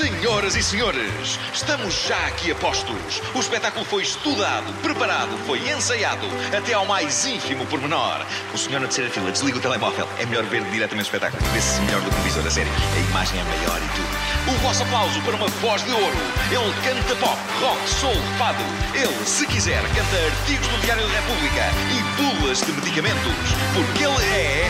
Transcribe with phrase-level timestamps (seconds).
[0.00, 3.20] Senhoras e senhores, estamos já aqui a postos.
[3.34, 6.26] O espetáculo foi estudado, preparado, foi ensaiado,
[6.56, 8.24] até ao mais ínfimo pormenor.
[8.54, 10.08] O senhor na terceira fila desliga o telemóvel.
[10.18, 11.42] É melhor ver diretamente o espetáculo.
[11.52, 12.72] Vê-se melhor do que o visor, a sério.
[12.72, 14.56] A imagem é maior e tudo.
[14.56, 16.16] O vosso aplauso para uma voz de ouro.
[16.50, 18.64] Ele canta pop, rock, soul, fado.
[18.94, 23.52] Ele, se quiser, canta artigos do Diário da República e bulas de medicamentos.
[23.74, 24.66] Porque ele é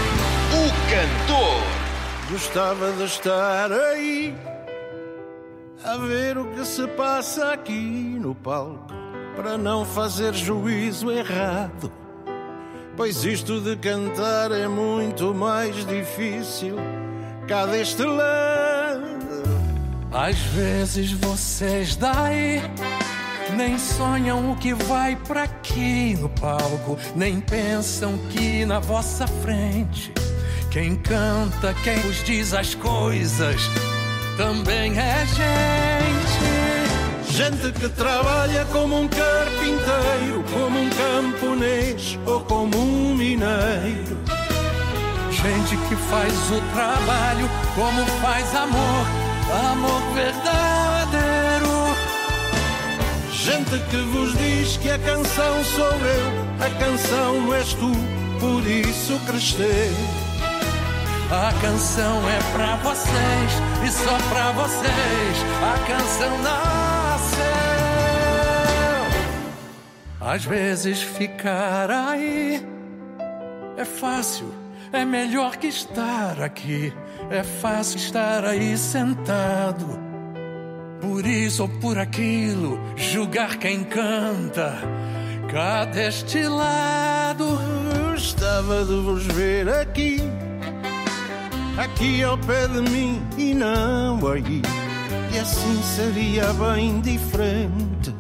[0.59, 1.63] o cantor.
[2.33, 4.35] Gostava de estar aí
[5.85, 8.93] a ver o que se passa aqui no palco
[9.35, 11.91] para não fazer juízo errado.
[12.97, 16.77] Pois isto de cantar é muito mais difícil
[17.49, 19.01] cá deste lado.
[20.13, 22.61] Às vezes vocês daí
[23.57, 30.13] nem sonham o que vai para aqui no palco, nem pensam que na vossa frente
[30.71, 33.61] quem canta, quem vos diz as coisas
[34.37, 36.61] também é gente.
[37.31, 44.19] Gente que trabalha como um carpinteiro, como um camponês ou como um mineiro.
[45.31, 49.07] Gente que faz o trabalho como faz amor,
[49.71, 51.51] amor verdadeiro.
[53.33, 57.91] Gente que vos diz que a canção sou eu, a canção és tu,
[58.39, 59.91] por isso crescer.
[61.33, 63.53] A canção é pra vocês
[63.87, 65.37] e só pra vocês.
[65.63, 67.45] A canção nasceu.
[70.21, 72.67] Às vezes ficar aí
[73.77, 74.53] é fácil,
[74.93, 76.93] é melhor que estar aqui.
[77.31, 79.87] É fácil estar aí sentado.
[81.01, 84.75] Por isso ou por aquilo, julgar quem canta.
[85.49, 87.57] Cá deste lado.
[88.11, 90.40] Gostava de vos ver aqui
[91.81, 94.63] aqui ao pé de mim e não aí.
[95.33, 98.15] E assim seria bem diferente.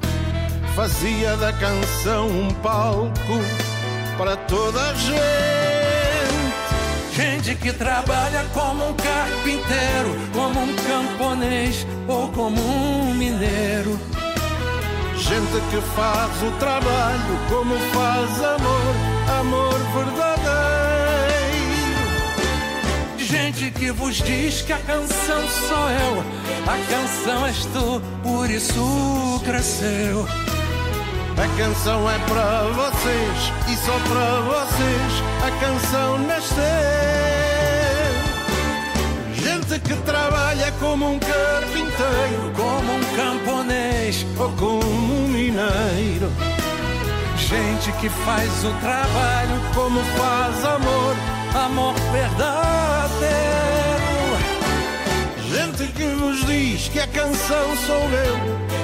[0.74, 3.38] Fazia da canção um palco
[4.16, 5.20] para toda a gente.
[7.12, 13.98] Gente que trabalha como um carpinteiro, como um camponês ou como um mineiro.
[15.16, 20.89] Gente que faz o trabalho como faz amor, amor verdadeiro
[23.30, 26.24] gente que vos diz que a canção sou eu,
[26.66, 30.26] a canção és tu, por isso cresceu.
[31.38, 35.12] A canção é para vocês e só para vocês
[35.46, 36.60] a canção nasceu.
[39.34, 46.30] Gente que trabalha como um carpinteiro, como um camponês ou como um mineiro.
[47.36, 52.50] Gente que faz o trabalho como faz amor amor verdadeiro.
[55.52, 58.36] Gente que vos diz que a canção sou eu,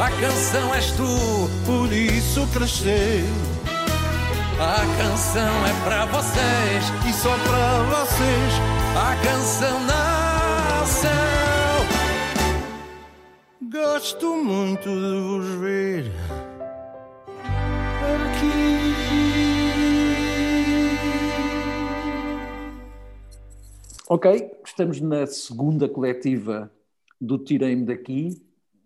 [0.02, 3.24] a canção és tu, por isso cresceu.
[4.58, 8.52] A canção é pra vocês e só pra vocês.
[8.96, 11.10] A canção nasceu.
[13.70, 16.10] Gosto muito de vos ver
[24.08, 26.72] Ok, estamos na segunda coletiva
[27.20, 28.40] do Tirei-me daqui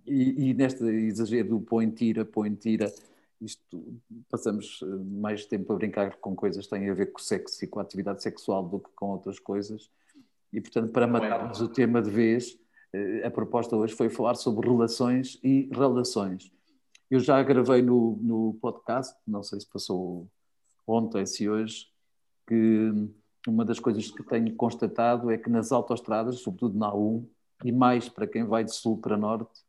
[0.06, 2.91] e, e neste exagero do põe tira, põe tira,
[3.38, 7.62] isto passamos eh, mais tempo a brincar com coisas que têm a ver com sexo
[7.62, 9.91] e com a atividade sexual do que com outras coisas.
[10.50, 12.59] E portanto, para é matarmos o tema de vez,
[12.91, 16.50] eh, a proposta hoje foi falar sobre relações e relações.
[17.10, 20.26] Eu já gravei no, no podcast, não sei se passou
[20.86, 21.88] ontem, se hoje,
[22.47, 22.91] que
[23.47, 27.25] uma das coisas que tenho constatado é que nas autoestradas, sobretudo na A1,
[27.65, 29.60] e mais para quem vai de sul para norte,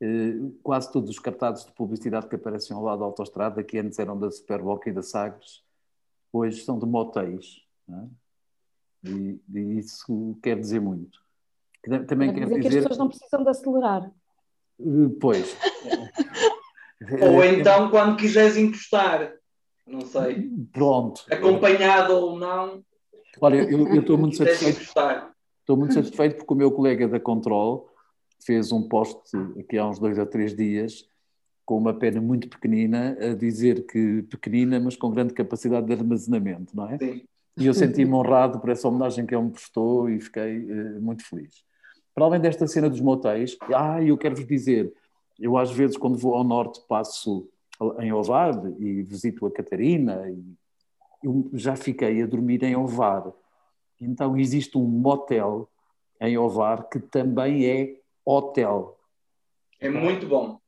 [0.00, 3.98] eh, quase todos os cartazes de publicidade que aparecem ao lado da autoestrada, que antes
[3.98, 5.62] eram da Superboc e da Sagres,
[6.32, 7.62] hoje são de motéis.
[7.88, 9.08] É?
[9.10, 11.20] E, e, isso quer dizer muito.
[12.06, 14.10] Também quer, quer dizer que as pessoas não precisam de acelerar.
[14.78, 15.56] Eh, pois.
[17.22, 19.32] Ou então, quando quiseres encostar,
[19.86, 20.50] não sei.
[20.70, 21.24] Pronto.
[21.30, 22.84] Acompanhado ou não.
[23.40, 24.80] Olha, eu estou muito satisfeito.
[25.60, 27.88] Estou muito satisfeito porque o meu colega da Control
[28.44, 31.08] fez um post aqui há uns dois ou três dias
[31.64, 36.76] com uma pena muito pequenina a dizer que pequenina, mas com grande capacidade de armazenamento,
[36.76, 36.98] não é?
[36.98, 37.22] Sim.
[37.56, 41.24] E eu senti-me honrado por essa homenagem que ele me prestou e fiquei uh, muito
[41.24, 41.62] feliz.
[42.12, 44.92] Para além desta cena dos motéis, ah, eu quero vos dizer,
[45.38, 47.48] eu às vezes quando vou ao norte passo
[48.00, 50.42] em Ovar e visito a Catarina e
[51.22, 53.32] eu já fiquei a dormir em Ovar.
[54.00, 55.68] Então existe um motel
[56.20, 58.98] em Ovar que também é hotel.
[59.78, 60.58] É muito bom.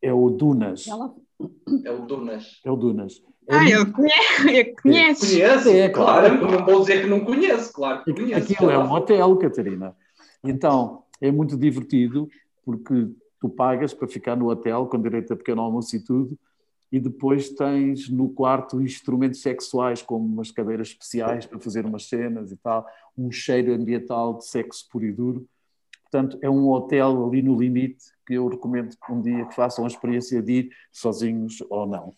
[0.00, 0.86] É o Dunas.
[0.88, 2.60] É o Dunas.
[2.64, 3.22] É o Dunas.
[3.48, 4.48] É ah, eu conheço.
[4.48, 5.26] Eu conheço.
[5.26, 6.38] Conheço, é, claro.
[6.38, 6.58] claro.
[6.58, 8.52] Não vou dizer que não conheço, claro que conheço.
[8.52, 9.96] Aquilo é um hotel, Catarina.
[10.44, 12.28] Então, é muito divertido
[12.64, 13.08] porque
[13.40, 16.38] tu pagas para ficar no hotel com direito a pequeno almoço e tudo,
[16.92, 22.52] e depois tens no quarto instrumentos sexuais, como umas cadeiras especiais para fazer umas cenas
[22.52, 22.86] e tal,
[23.16, 25.48] um cheiro ambiental de sexo puro e duro.
[26.02, 29.88] Portanto, é um hotel ali no limite que eu recomendo um dia que façam a
[29.88, 32.12] experiência de ir sozinhos ou não.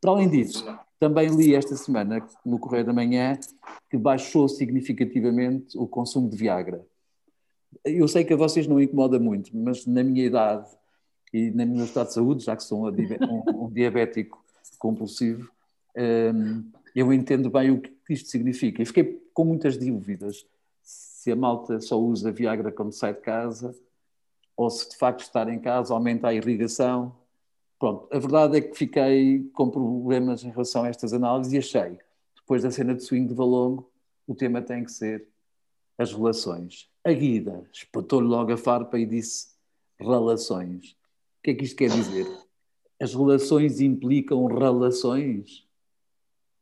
[0.00, 0.64] Para além disso,
[0.98, 3.38] também li esta semana no Correio da Manhã
[3.90, 6.82] que baixou significativamente o consumo de Viagra.
[7.84, 10.66] Eu sei que a vocês não incomoda muito, mas na minha idade
[11.32, 14.44] e na minha estado de saúde, já que sou um, um diabético
[14.78, 15.50] compulsivo,
[15.96, 16.64] um,
[16.94, 18.82] eu entendo bem o que isto significa.
[18.82, 20.46] E fiquei com muitas dúvidas
[20.82, 23.74] se a malta só usa Viagra quando sai de casa
[24.56, 27.14] ou se de facto estar em casa aumenta a irrigação.
[27.78, 31.98] Pronto, a verdade é que fiquei com problemas em relação a estas análises e achei,
[32.34, 33.90] depois da cena de swing de Valongo,
[34.26, 35.28] o tema tem que ser
[35.98, 36.88] as relações.
[37.04, 39.48] A Guida espetou-lhe logo a farpa e disse
[39.98, 40.96] relações
[41.46, 42.26] que é que isto quer dizer?
[43.00, 45.64] As relações implicam relações?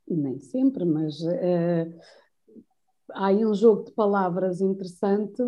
[0.06, 2.00] Nem sempre, mas uh,
[3.12, 5.42] há aí um jogo de palavras interessante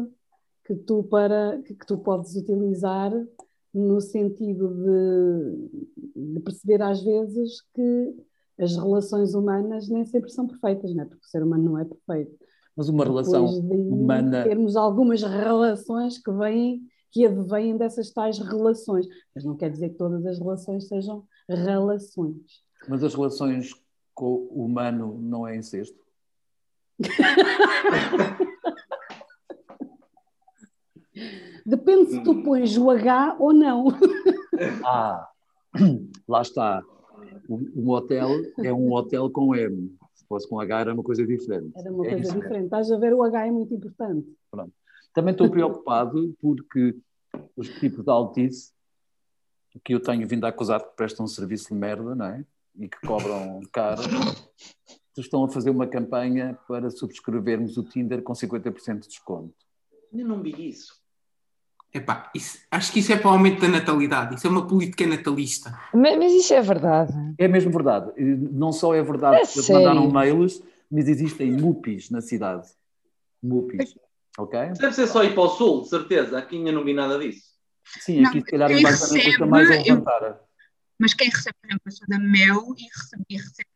[0.64, 3.12] que tu, para, que, tu podes utilizar
[3.74, 8.16] no sentido de, de, perceber às vezes que
[8.58, 11.06] as relações humanas nem sempre são perfeitas, não é?
[11.06, 12.34] porque o ser humano não é perfeito.
[12.74, 14.44] Mas uma relação humana.
[14.44, 16.82] Termos algumas relações que vêm
[17.16, 19.06] que advêm dessas tais relações.
[19.34, 22.62] Mas não quer dizer que todas as relações sejam relações.
[22.86, 23.70] Mas as relações
[24.14, 25.98] com o humano não é incesto?
[31.64, 33.86] Depende se tu pões o H ou não.
[34.86, 35.28] Ah,
[36.26, 36.82] lá está.
[37.46, 39.94] Um hotel é um hotel com M.
[40.14, 41.72] Se fosse com H era uma coisa diferente.
[41.76, 42.64] Era uma é coisa diferente.
[42.64, 44.26] Estás a ver, o H é muito importante.
[44.50, 44.72] Pronto.
[45.12, 46.94] Também estou preocupado porque
[47.56, 48.72] os tipos de altice
[49.84, 52.44] que eu tenho vindo a acusar que prestam um serviço de merda, não é?
[52.78, 54.02] E que cobram caro,
[55.16, 59.54] estão a fazer uma campanha para subscrevermos o Tinder com 50% de desconto.
[60.12, 60.94] Eu não vi isso.
[61.92, 65.06] Epá, isso, acho que isso é para o aumento da natalidade, isso é uma política
[65.06, 65.78] natalista.
[65.94, 67.12] Mas, mas isso é verdade.
[67.38, 68.12] É mesmo verdade.
[68.20, 72.68] Não só é verdade é que mandaram mails, mas existem MUPIs na cidade.
[73.42, 73.96] MUPIs.
[74.38, 74.58] Ok?
[74.78, 76.38] Deve ser só ir para o sul, de certeza.
[76.38, 77.46] Aqui ainda não vi nada disso.
[78.00, 80.40] Sim, aqui não, se calhar Barcelona custa mais a levantar.
[80.98, 83.68] Mas quem recebe, por exemplo, a sua da Mel e recebe, e recebe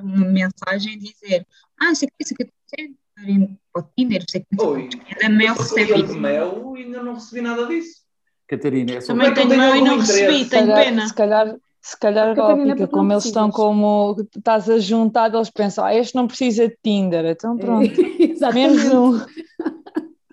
[0.00, 1.46] uma mensagem dizer
[1.80, 4.88] ah, isso aqui, isso aqui tem para o Tinder, sei que Oi,
[5.20, 6.18] da Mel recebe isso.
[6.18, 8.04] Mel e ainda não recebi nada disso.
[8.46, 11.08] Catarina, é só Também tenho Mel e não recebi, tenho pena.
[11.08, 15.94] Se calhar, se calhar óptica, como eles estão como estás a juntar, eles pensam, ah,
[15.94, 17.90] este não precisa de Tinder, então pronto,
[18.52, 19.20] menos um.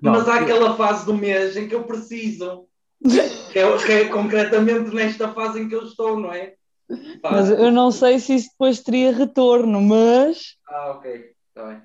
[0.04, 2.68] Não, Mas há aquela fase do mês em que eu preciso.
[3.54, 6.56] Que é, que é concretamente nesta fase em que eu estou, não é?
[7.24, 10.58] Mas eu não sei se isso depois teria retorno, mas.
[10.68, 11.82] Ah, ok, está bem.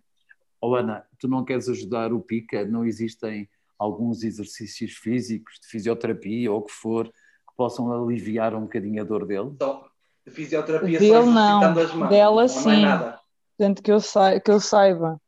[0.61, 2.65] Oh, Ana, tu não queres ajudar o Pica?
[2.65, 8.63] Não existem alguns exercícios físicos, de fisioterapia ou o que for, que possam aliviar um
[8.63, 9.55] bocadinho a dor dele?
[9.63, 9.89] Só,
[10.27, 12.83] de fisioterapia Dele só não, as mãos, dela não sim.
[12.83, 13.21] Nada.
[13.57, 15.21] Portanto, que eu, sa que eu saiba.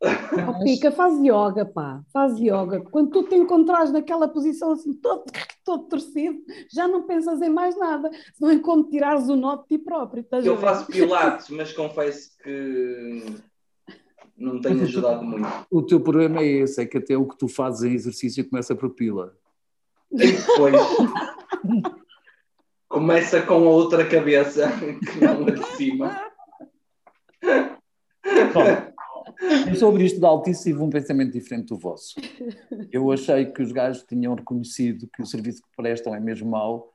[0.00, 2.80] Oh, Pica, faz yoga, pá, faz yoga.
[2.90, 5.24] Quando tu te encontrares naquela posição assim, todo,
[5.64, 6.38] todo torcido,
[6.72, 10.24] já não pensas em mais nada, senão em como tirares o nó de ti próprio.
[10.44, 13.24] Eu faço pilates, mas confesso que
[14.36, 15.48] não tenho ajudado muito.
[15.70, 18.76] O teu problema é esse, é que até o que tu fazes em exercício começa
[18.76, 19.34] por pila.
[20.10, 20.74] Depois
[22.88, 24.70] começa com a outra cabeça
[25.12, 26.20] que não a de cima.
[28.54, 28.97] Bom, e
[29.78, 32.14] sobre isto da Altice tive um pensamento diferente do vosso.
[32.90, 36.92] Eu achei que os gajos tinham reconhecido que o serviço que prestam é mesmo mau,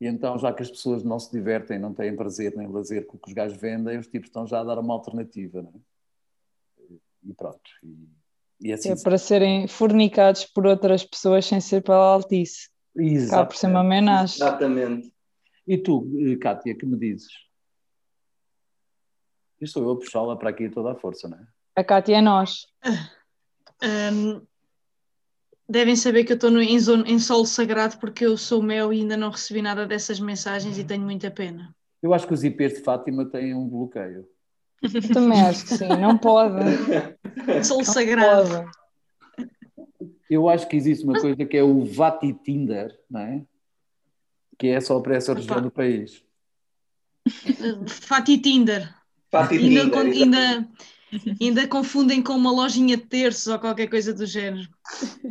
[0.00, 3.16] e então, já que as pessoas não se divertem, não têm prazer nem lazer com
[3.16, 5.62] o que os gajos vendem, os tipos estão já a dar uma alternativa.
[5.62, 6.96] Não é?
[7.24, 7.70] E pronto.
[7.84, 12.68] E, e assim é para serem fornicados por outras pessoas sem ser pela Altice.
[12.96, 13.30] Exatamente.
[13.30, 14.36] Cá por ser uma homenagem.
[14.36, 15.14] Exatamente.
[15.68, 17.30] E tu, Kátia, que me dizes?
[19.60, 21.46] Estou eu a puxá-la para aqui toda a força, não é?
[21.74, 22.66] A Cátia é nós.
[23.82, 24.42] Um,
[25.68, 29.16] devem saber que eu estou em, em solo sagrado porque eu sou meu e ainda
[29.16, 31.74] não recebi nada dessas mensagens e tenho muita pena.
[32.02, 34.28] Eu acho que os IPs de Fátima têm um bloqueio.
[35.12, 36.56] Também acho que sim, não pode.
[37.64, 38.48] Solo sagrado.
[38.48, 38.82] Pode.
[40.28, 43.44] Eu acho que existe uma coisa que é o Vati Tinder, não é?
[44.58, 46.24] Que é só para essa região do país.
[47.86, 48.92] Fati Tinder.
[49.30, 50.68] Fati ainda, ainda,
[51.40, 54.68] ainda, confundem com uma lojinha de terços ou qualquer coisa do género.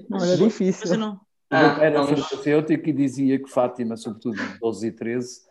[0.09, 0.97] Não, era difícil.
[0.97, 1.19] Não...
[1.50, 5.41] Ah, era farmacêutico e dizia que Fátima, sobretudo 12 e 13,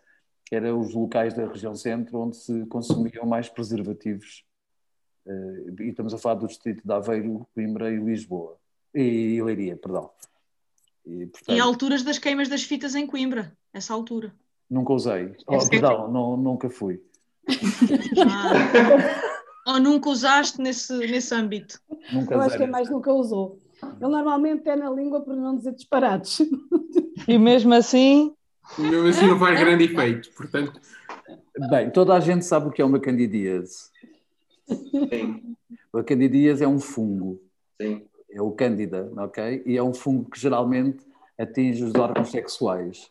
[0.50, 4.44] eram os locais da região centro onde se consumiam mais preservativos.
[5.26, 8.56] Eh, e estamos a falar do distrito de Aveiro, Coimbra e Lisboa.
[8.94, 10.10] E Leiria, perdão.
[11.06, 14.34] E, portanto, e alturas das queimas das fitas em Coimbra, essa altura.
[14.68, 15.34] Nunca usei.
[15.46, 17.02] Oh, perdão, não, nunca fui.
[18.26, 19.26] Ah.
[19.72, 21.80] Ou nunca usaste nesse, nesse âmbito?
[22.12, 23.58] Nunca Eu acho que é mais nunca usou.
[23.82, 26.40] Ele normalmente é na língua por não dizer disparados.
[27.28, 28.34] E mesmo assim.
[28.78, 30.80] E mesmo assim não faz grande efeito, portanto.
[31.68, 33.90] Bem, toda a gente sabe o que é uma candidíase.
[34.66, 35.54] Sim.
[35.92, 37.40] A candidíase é um fungo.
[37.80, 39.62] Sim é o Cândida, ok?
[39.66, 41.04] E é um fungo que geralmente
[41.38, 43.10] atinge os órgãos sexuais,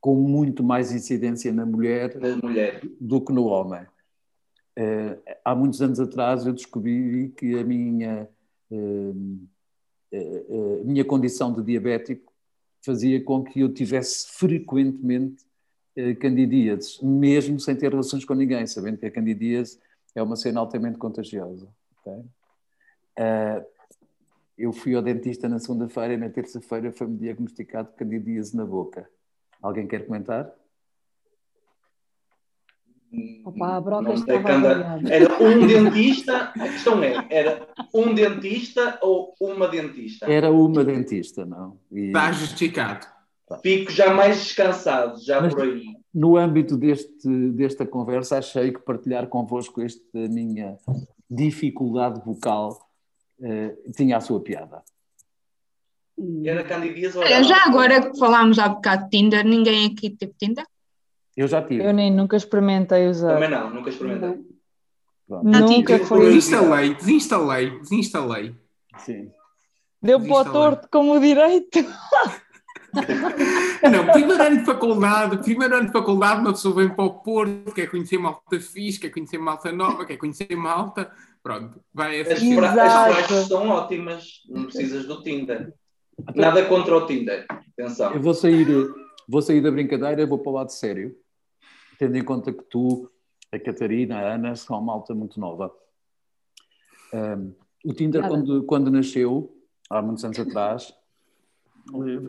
[0.00, 2.80] com muito mais incidência na mulher, na mulher.
[3.00, 3.82] do que no homem.
[4.78, 8.28] Uh, há muitos anos atrás eu descobri que a minha,
[8.70, 9.38] uh,
[10.12, 12.30] uh, minha condição de diabético
[12.84, 15.44] fazia com que eu tivesse frequentemente
[16.20, 19.78] candidíases, mesmo sem ter relações com ninguém, sabendo que a candidíase
[20.14, 21.66] é uma cena altamente contagiosa.
[22.00, 22.22] Okay?
[24.58, 29.08] eu fui ao dentista na segunda-feira e na terça-feira foi-me diagnosticado candidíase na boca.
[29.60, 30.54] Alguém quer comentar?
[33.44, 39.68] Opa, a broca estava Era um dentista, a questão é, era um dentista ou uma
[39.68, 40.30] dentista?
[40.30, 41.78] Era uma dentista, não.
[41.92, 42.08] E...
[42.08, 43.06] Está justificado.
[43.62, 45.84] Fico já mais descansado, já Mas, por aí.
[46.12, 50.76] No âmbito deste, desta conversa, achei que partilhar convosco esta minha
[51.30, 52.88] dificuldade vocal
[53.38, 54.82] uh, tinha a sua piada.
[56.44, 60.64] Era Candidíase Olha, já agora que falámos há bocado de Tinder, ninguém aqui teve Tinder?
[61.36, 61.84] Eu já tive.
[61.84, 63.34] Eu nem nunca experimentei usar.
[63.34, 64.44] Também não, nunca experimentei.
[65.28, 66.26] Nunca foi.
[66.26, 68.54] Desinstalei, desinstalei, desinstalei.
[68.98, 69.30] Sim.
[70.00, 71.84] Deu para o torto como direito.
[73.92, 77.74] Não, primeiro ano de faculdade, primeiro ano de faculdade, uma pessoa vem para o Porto,
[77.74, 81.12] quer conhecer malta fixe, quer conhecer malta nova, quer conhecer malta,
[81.46, 85.72] Pronto, vai as, as frases são ótimas, não precisas do Tinder.
[86.34, 88.12] Nada contra o Tinder, atenção.
[88.12, 88.66] Eu vou sair,
[89.28, 91.14] vou sair da brincadeira, vou para o lado sério,
[91.98, 93.10] tendo em conta que tu,
[93.52, 95.74] a Catarina, a Ana, são uma malta muito nova.
[97.12, 97.52] Um,
[97.84, 99.56] o Tinder, quando, quando nasceu,
[99.88, 100.94] há muitos anos atrás,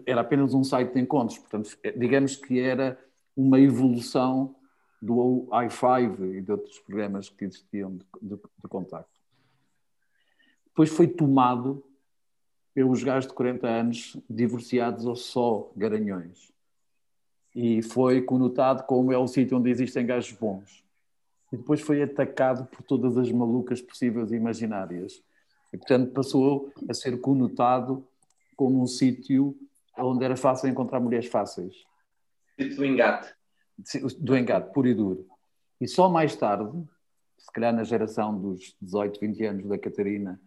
[0.05, 2.99] era apenas um site de encontros, portanto, digamos que era
[3.35, 4.55] uma evolução
[5.01, 9.17] do i5 e de outros programas que existiam de, de, de contacto.
[10.67, 11.83] Depois foi tomado
[12.73, 16.51] pelos gajos de 40 anos divorciados ou só garanhões.
[17.59, 20.85] E foi conotado como é o sítio onde existem gajos bons.
[21.51, 25.23] E depois foi atacado por todas as malucas possíveis e imaginárias.
[25.73, 28.07] E, portanto, passou a ser conotado
[28.55, 29.57] como um sítio
[29.97, 31.73] onde era fácil encontrar mulheres fáceis.
[32.57, 33.35] Do engate
[34.19, 35.27] do engate puro e duro.
[35.79, 36.83] E só mais tarde,
[37.37, 40.39] se calhar na geração dos 18, 20 anos da Catarina,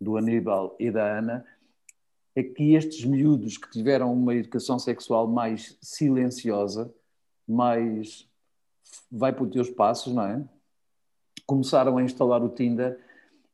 [0.00, 1.44] do Aníbal e da Ana,
[2.36, 6.92] é que estes miúdos que tiveram uma educação sexual mais silenciosa,
[7.46, 8.28] mais
[9.10, 10.44] vai por teus passos, não é?
[11.46, 12.98] Começaram a instalar o Tinder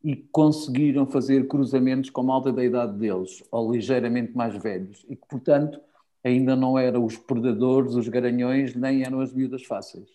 [0.02, 5.16] e conseguiram fazer cruzamentos com a malta da idade deles, ou ligeiramente mais velhos, e
[5.16, 5.80] que, portanto,
[6.24, 10.08] ainda não eram os predadores, os garanhões, nem eram as miúdas fáceis.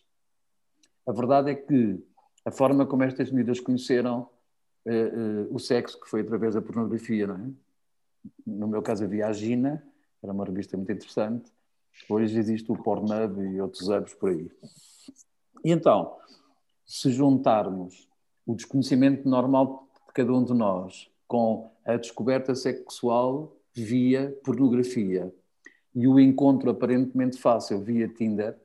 [1.06, 2.04] A verdade é que
[2.44, 4.28] a forma como estas miúdas conheceram
[4.86, 7.65] uh, uh, o sexo, que foi através da pornografia, não é?
[8.46, 9.84] No meu caso havia a Gina,
[10.22, 11.52] era uma revista muito interessante.
[12.10, 14.52] Hoje existe o Pornhub e outros hubs por aí.
[15.64, 16.16] E então,
[16.86, 18.08] se juntarmos
[18.46, 25.34] o desconhecimento normal de cada um de nós com a descoberta sexual via pornografia,
[25.96, 28.58] e o encontro aparentemente fácil via Tinder,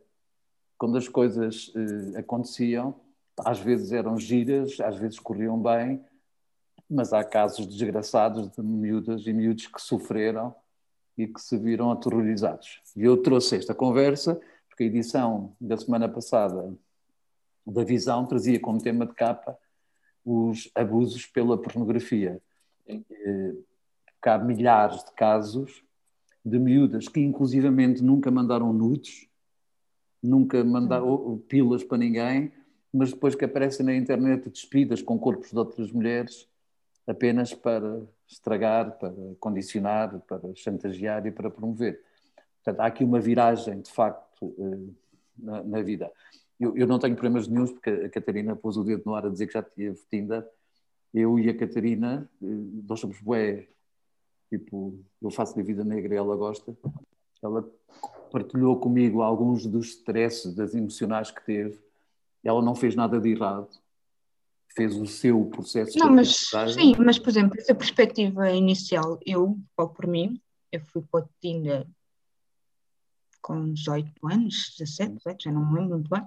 [0.76, 2.95] quando as coisas eh, aconteciam,
[3.38, 6.05] às vezes eram giras, às vezes corriam bem,
[6.90, 10.52] mas há casos desgraçados de miúdas e miúdos que sofreram
[11.16, 12.82] e que se viram aterrorizados.
[12.97, 16.75] E eu trouxe esta conversa porque a edição da semana passada
[17.64, 19.56] da Visão trazia como tema de capa
[20.25, 22.42] os abusos pela pornografia.
[22.88, 23.54] Eh,
[24.23, 25.85] há milhares de casos
[26.44, 29.28] de miúdas que inclusivamente nunca mandaram nudes,
[30.23, 32.52] nunca mandaram pilas para ninguém,
[32.92, 36.50] mas depois que aparecem na internet despidas com corpos de outras mulheres
[37.07, 42.00] apenas para estragar, para condicionar, para chantagear e para promover.
[42.62, 44.92] Portanto, há aqui uma viragem, de facto, eh,
[45.37, 46.11] na, na vida.
[46.59, 49.30] Eu, eu, não tenho problemas nenhums, porque a Catarina pôs o dedo no ar a
[49.30, 50.47] dizer que já tinha Tinder.
[51.12, 52.47] Eu e a Catarina, eh,
[52.87, 53.66] nós somos bué,
[54.50, 56.76] tipo, eu faço da vida negra e ela gosta.
[57.42, 57.66] Ela
[58.30, 61.80] partilhou comigo alguns dos stresses, das emocionais que teve.
[62.45, 63.69] Ela não fez nada de errado.
[64.74, 65.98] Fez o seu processo.
[65.98, 71.24] Não, mas sim, mas por exemplo, essa perspectiva inicial, eu, por mim, eu fui para
[71.24, 71.86] o Tinder
[73.42, 76.22] com 18 anos, 17, 18, já não me lembro muito bem.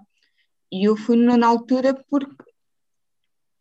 [0.71, 2.43] E eu fui na, na altura porque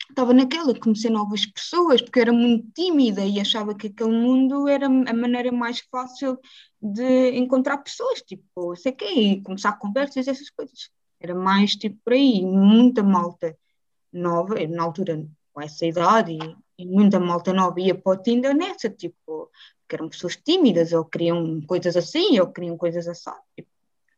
[0.08, 4.86] estava naquela, conhecer novas pessoas, porque era muito tímida e achava que aquele mundo era
[4.86, 6.38] a maneira mais fácil
[6.80, 10.90] de encontrar pessoas, tipo, sei que, e começar conversas, essas coisas.
[11.20, 13.56] Era mais tipo por aí, muita malta
[14.12, 18.54] nova, na altura com essa idade, e, e muita malta nova ia para o Tinder
[18.54, 19.50] nessa, tipo,
[19.88, 23.31] que eram pessoas tímidas, ou queriam coisas assim, ou queriam coisas assim.
[23.57, 23.69] Tipo,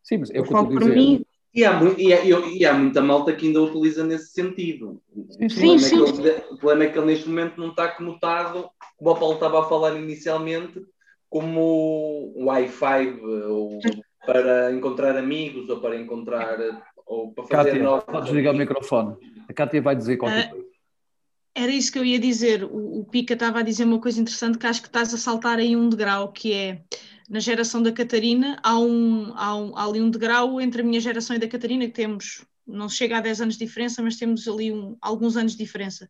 [0.02, 1.24] Sim, mas é eu falo por mim.
[1.54, 5.00] E há, e, há, e há, muita malta que ainda utiliza nesse sentido.
[5.48, 5.78] Sim, sim.
[5.78, 6.02] sim.
[6.02, 9.34] É ele, o problema é que ele neste momento não está conotado, como o Paulo
[9.34, 10.84] estava a falar inicialmente,
[11.30, 13.78] como Wi-Fi ou
[14.26, 16.58] para encontrar amigos ou para encontrar
[17.06, 18.04] ou para fazer Cátia, novos.
[18.04, 19.16] Podes ligar o microfone.
[19.48, 20.66] A Cátia vai dizer qualquer ah, coisa.
[21.54, 22.64] Era isso que eu ia dizer.
[22.64, 25.58] O, o, Pica estava a dizer uma coisa interessante que acho que estás a saltar
[25.58, 26.82] aí um degrau, que é
[27.28, 31.00] na geração da Catarina, há, um, há, um, há ali um degrau entre a minha
[31.00, 34.46] geração e da Catarina, que temos, não chega a 10 anos de diferença, mas temos
[34.46, 36.08] ali um, alguns anos de diferença.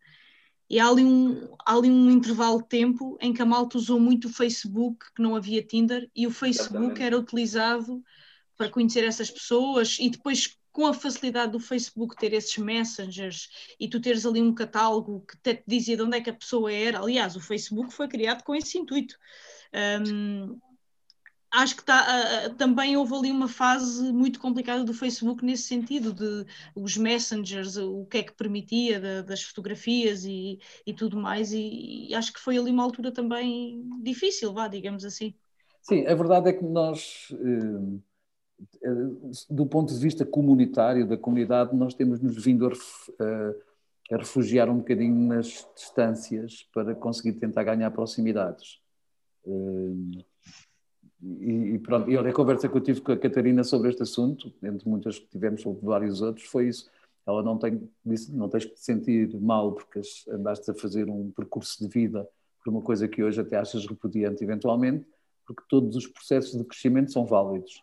[0.68, 4.00] E há ali, um, há ali um intervalo de tempo em que a malta usou
[4.00, 7.02] muito o Facebook, que não havia Tinder, e o Facebook Exatamente.
[7.02, 8.02] era utilizado
[8.56, 13.88] para conhecer essas pessoas e depois com a facilidade do Facebook ter esses messengers e
[13.88, 16.98] tu teres ali um catálogo que te dizia de onde é que a pessoa era,
[16.98, 19.16] aliás, o Facebook foi criado com esse intuito.
[19.72, 20.58] Um,
[21.52, 22.04] acho que tá,
[22.48, 27.76] uh, também houve ali uma fase muito complicada do Facebook nesse sentido, de os messengers,
[27.76, 32.40] o que é que permitia das fotografias e, e tudo mais, e, e, acho que
[32.40, 35.36] foi ali uma altura também difícil, vá, digamos assim.
[35.82, 37.28] Sim, a verdade é que nós.
[37.30, 38.02] Uh
[39.50, 43.54] do ponto de vista comunitário, da comunidade, nós temos nos vindo a,
[44.16, 48.80] refugiar um bocadinho nas distâncias para conseguir tentar ganhar proximidades.
[51.22, 54.02] E, e, pronto, e olha, a conversa que eu tive com a Catarina sobre este
[54.02, 56.90] assunto, entre muitas que tivemos sobre vários outros, foi isso.
[57.26, 61.30] Ela não tem, disse, não tens que te sentir mal porque andaste a fazer um
[61.30, 62.28] percurso de vida
[62.62, 65.06] por uma coisa que hoje até achas repudiante eventualmente,
[65.46, 67.82] porque todos os processos de crescimento são válidos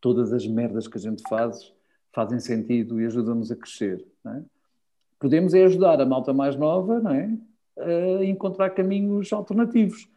[0.00, 1.72] todas as merdas que a gente faz
[2.12, 4.04] fazem sentido e ajudam-nos a crescer.
[4.26, 4.42] É?
[5.18, 7.30] Podemos é ajudar a malta mais nova não é?
[7.76, 10.08] a encontrar caminhos alternativos.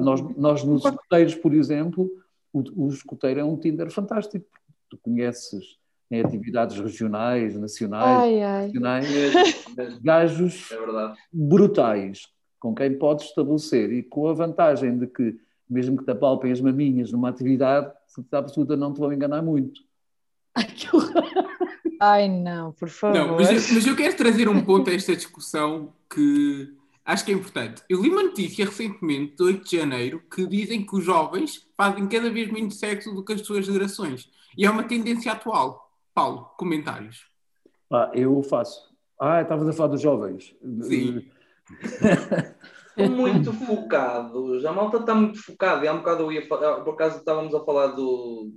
[0.00, 2.10] Nós, nós nos escuteiros, por exemplo,
[2.52, 4.46] o, o escuteiro é um Tinder fantástico.
[4.88, 5.78] Tu conheces
[6.10, 8.66] em atividades regionais, nacionais, ai, ai.
[8.66, 9.08] nacionais,
[10.02, 12.26] gajos é brutais,
[12.58, 15.38] com quem podes estabelecer e com a vantagem de que,
[15.70, 19.80] mesmo que te apalpem as maminhas numa atividade, certeza absoluta não te vão enganar muito.
[20.56, 21.22] Ai, que horror!
[22.00, 23.16] Ai, não, por favor.
[23.16, 27.30] Não, mas, eu, mas eu quero trazer um ponto a esta discussão que acho que
[27.30, 27.82] é importante.
[27.88, 32.08] Eu li uma notícia recentemente, de 8 de janeiro, que dizem que os jovens fazem
[32.08, 34.30] cada vez menos sexo do que as suas gerações.
[34.56, 35.90] E é uma tendência atual.
[36.14, 37.26] Paulo, comentários.
[37.92, 38.90] Ah, eu faço.
[39.20, 40.56] Ah, estavas a falar dos jovens.
[40.82, 41.28] Sim.
[43.08, 45.84] muito focados, a malta está muito focada.
[45.84, 48.52] E há um bocado eu ia ah, por acaso estávamos a falar do.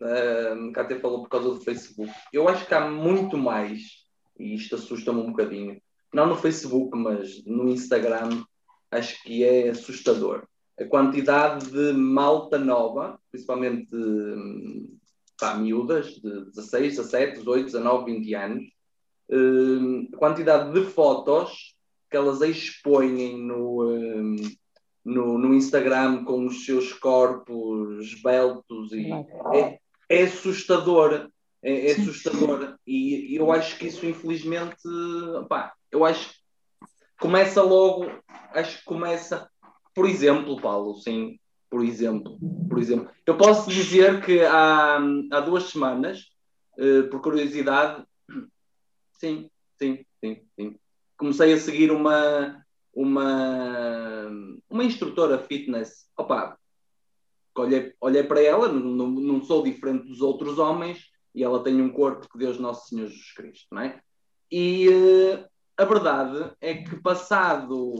[0.00, 2.12] Uh, até falou por causa do Facebook.
[2.32, 4.04] Eu acho que há muito mais,
[4.38, 5.80] e isto assusta-me um bocadinho,
[6.12, 8.42] não no Facebook, mas no Instagram,
[8.90, 10.44] acho que é assustador.
[10.78, 13.88] A quantidade de malta nova, principalmente
[15.38, 18.64] pá, miúdas, de 16, 17, 18, 19, 20 anos,
[19.30, 21.76] uh, a quantidade de fotos
[22.12, 24.36] que elas expõem no, um,
[25.02, 29.10] no, no, Instagram com os seus corpos esbeltos e
[29.54, 29.78] é,
[30.10, 31.30] é assustador.
[31.62, 32.76] É, é assustador.
[32.86, 34.76] E, e, eu acho que isso, infelizmente,
[35.48, 36.36] pá, eu acho que
[37.18, 38.04] começa logo,
[38.50, 39.48] acho que começa,
[39.94, 41.38] por exemplo, Paulo, sim,
[41.70, 43.08] por exemplo, por exemplo.
[43.24, 44.98] Eu posso dizer que há,
[45.32, 46.26] há duas semanas,
[46.78, 48.04] uh, por curiosidade,
[49.18, 49.48] sim,
[49.78, 50.81] sim, sim, sim
[51.22, 54.28] comecei a seguir uma, uma,
[54.68, 56.08] uma instrutora fitness.
[56.16, 56.58] Opa,
[57.56, 60.98] olhei, olhei para ela, não, não sou diferente dos outros homens,
[61.32, 64.00] e ela tem um corpo que Deus Nosso Senhor Jesus Cristo, não é?
[64.50, 67.94] E uh, a verdade é que passado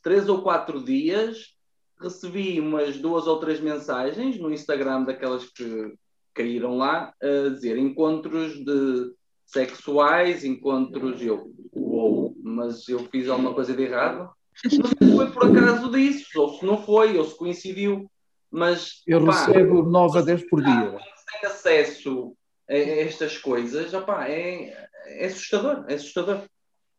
[0.00, 1.56] três ou quatro dias,
[2.00, 5.92] recebi umas duas ou três mensagens no Instagram daquelas que
[6.32, 9.12] caíram lá, a dizer encontros de
[9.52, 11.20] sexuais, encontros.
[11.20, 14.30] Eu, uou, mas eu fiz alguma coisa de errado?
[14.64, 18.10] Não sei se foi por acaso disso, ou se não foi, ou se coincidiu,
[18.50, 19.02] mas.
[19.06, 20.98] Eu pá, recebo 9 a 10 por dia.
[21.40, 22.36] Tem acesso
[22.68, 26.42] a estas coisas, opá, é, é assustador, é assustador.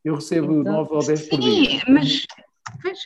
[0.03, 1.81] Eu recebo então, 9 ou 10 por sim, dia.
[1.87, 2.25] mas
[2.83, 2.99] Pois,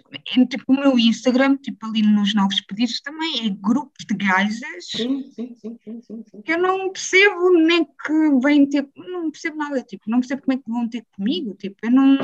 [0.49, 4.85] tipo, o meu Instagram, tipo, ali nos novos pedidos, também é grupos de gajas.
[4.89, 6.41] Sim, sim, sim, sim, sim, sim.
[6.41, 8.89] Que eu não percebo nem que vêm ter.
[8.95, 11.53] Não percebo nada, tipo, não percebo como é que vão ter comigo.
[11.53, 12.17] Tipo, eu não.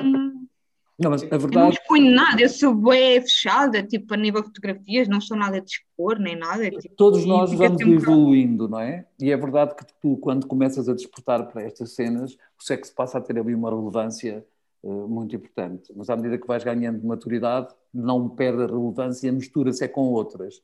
[0.97, 1.55] Não, mas a verdade.
[1.55, 5.37] Eu não exponho nada, eu sou bem fechada, tipo, a nível de fotografias, não sou
[5.37, 6.71] nada de expor, nem nada.
[6.71, 9.05] Tipo, Todos nós vamos evoluindo, não é?
[9.19, 13.19] E é verdade que tu, quando começas a despertar para estas cenas, o sexo passa
[13.19, 14.43] a ter ali uma relevância
[14.83, 15.93] muito importante.
[15.95, 20.61] Mas à medida que vais ganhando maturidade, não perde a relevância, mistura-se é com outras.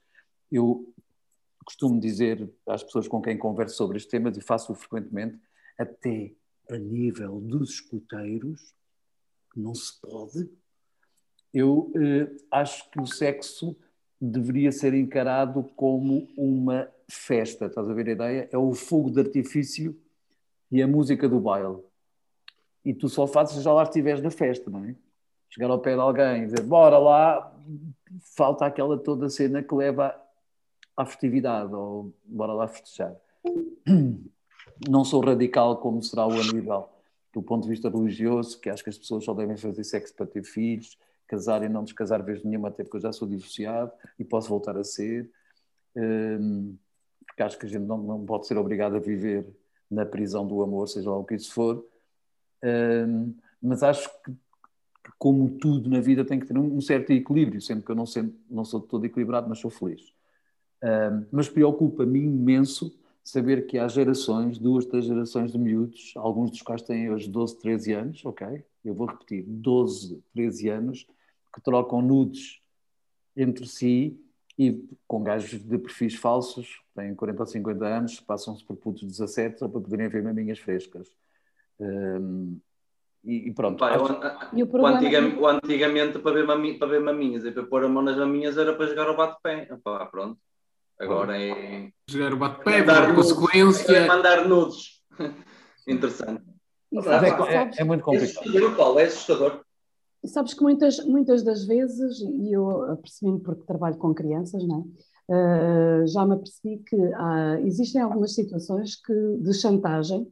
[0.52, 0.92] Eu
[1.66, 5.40] costumo dizer às pessoas com quem converso sobre este tema, e faço-o frequentemente,
[5.78, 6.34] até
[6.70, 8.74] a nível dos escuteiros,
[9.56, 10.50] não se pode.
[11.54, 13.76] Eu eh, acho que o sexo
[14.20, 18.50] deveria ser encarado como uma festa, estás a ver a ideia?
[18.52, 19.98] É o fogo de artifício
[20.72, 21.78] e a música do baile.
[22.90, 24.96] E tu só fazes já lá estiveres na festa, não é?
[25.48, 27.56] Chegar ao pé de alguém e dizer, bora lá,
[28.36, 30.20] falta aquela toda cena que leva
[30.98, 33.16] à festividade, ou bora lá festejar.
[34.90, 37.00] Não sou radical como será o aníbal
[37.32, 40.26] do ponto de vista religioso, que acho que as pessoas só devem fazer sexo para
[40.26, 40.98] ter filhos,
[41.28, 44.76] casar e não descasar vez nenhuma, até porque eu já sou divorciado e posso voltar
[44.76, 45.30] a ser,
[45.96, 46.76] um,
[47.28, 49.46] porque acho que a gente não, não pode ser obrigado a viver
[49.92, 51.86] na prisão do amor, seja lá o que isso for,
[53.62, 54.34] mas acho que,
[55.18, 58.34] como tudo na vida, tem que ter um, certo equilíbrio, sendo que eu não, sendo,
[58.50, 60.14] não sou todo equilibrado, mas sou feliz.
[61.32, 66.82] Mas preocupa-me imenso saber que há gerações, duas, três gerações de miúdos, alguns dos quais
[66.82, 68.64] têm hoje 12, 13 anos, ok?
[68.84, 71.08] Eu vou repetir, 12, 13 anos,
[71.54, 72.60] que trocam nudes
[73.36, 74.20] entre si
[74.58, 79.60] e com gajos de perfis falsos, têm 40 ou 50 anos, passam-se por putos 17
[79.60, 81.10] só para poderem ver maminhas frescas.
[81.80, 82.60] Um,
[83.24, 83.78] e, e, pronto.
[83.78, 84.04] Pai, acho...
[84.04, 87.90] o, o, antigamente, o, antigamente, para ver, mami, para ver maminhas e para pôr a
[87.90, 89.68] mão nas maminhas era para jogar o bate-pé.
[90.12, 90.38] Pronto.
[91.00, 91.92] Agora é.
[92.08, 93.96] Jogar o bate-pé, por consequência.
[93.96, 95.04] É mandar nudes.
[95.88, 96.44] Interessante.
[96.92, 98.46] É, é, é, muito complicado.
[98.46, 99.62] É assustador, é assustador.
[100.26, 105.10] Sabes que muitas, muitas das vezes, e eu apercebi-me porque trabalho com crianças, não é?
[105.32, 110.28] Uh, já me apercebi que há, existem algumas situações que, de chantagem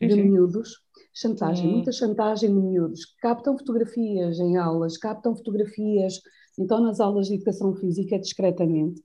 [0.00, 0.22] de sim.
[0.22, 0.80] miúdos,
[1.14, 1.72] chantagem, sim.
[1.72, 6.20] muita chantagem de miúdos, que captam fotografias em aulas, captam fotografias,
[6.58, 9.02] então nas aulas de educação física discretamente,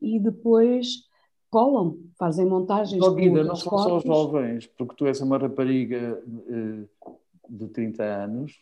[0.00, 1.04] e depois
[1.50, 3.00] colam, fazem montagens.
[3.00, 6.84] Oh, Guida, não são só jovens, porque tu és uma rapariga eh,
[7.48, 8.60] de 30 anos,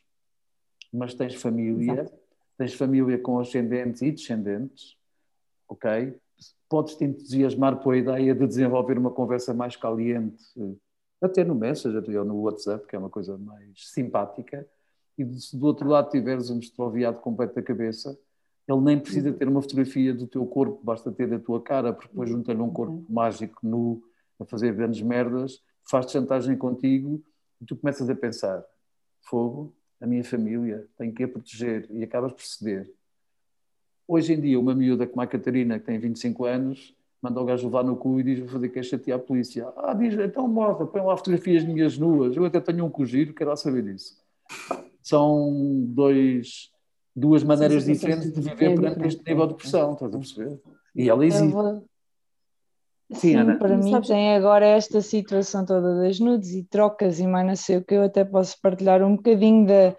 [0.92, 2.12] mas tens família, Exato.
[2.58, 4.94] tens família com ascendentes e descendentes,
[5.66, 6.14] ok?
[6.68, 10.42] Podes te entusiasmar por a ideia de desenvolver uma conversa mais caliente,
[11.22, 14.66] até no Messenger ou no WhatsApp, que é uma coisa mais simpática,
[15.16, 18.18] e se do outro lado tiveres um estroviado completo da cabeça,
[18.66, 19.36] ele nem precisa uhum.
[19.36, 22.70] ter uma fotografia do teu corpo, basta ter a tua cara, porque depois junta-lhe um
[22.70, 23.06] corpo uhum.
[23.08, 24.02] mágico nu
[24.38, 27.22] a fazer grandes merdas, faz chantagem contigo
[27.60, 28.64] e tu começas a pensar:
[29.20, 32.90] fogo, a minha família, tenho que a proteger e acabas por ceder.
[34.06, 37.66] Hoje em dia, uma miúda como a Catarina, que tem 25 anos, manda o gajo
[37.66, 39.72] levar no cu e diz: Vou fazer queixa à polícia.
[39.76, 42.36] Ah, diz, então morta, põe lá fotografias minhas nuas.
[42.36, 44.16] Eu até tenho um cugiro, quero lá saber disso.
[45.00, 46.72] São dois
[47.14, 50.18] duas maneiras sim, sim, diferentes sim, de viver perante este nível de pressão, estás a
[50.18, 50.60] perceber?
[50.94, 51.52] E ela existe.
[51.52, 51.86] Vou...
[53.12, 53.58] Sim, Ana.
[53.58, 54.08] para mim Sabes?
[54.08, 57.94] tem agora esta situação toda das nudes e trocas e mais não sei o que,
[57.94, 59.94] eu até posso partilhar um bocadinho da,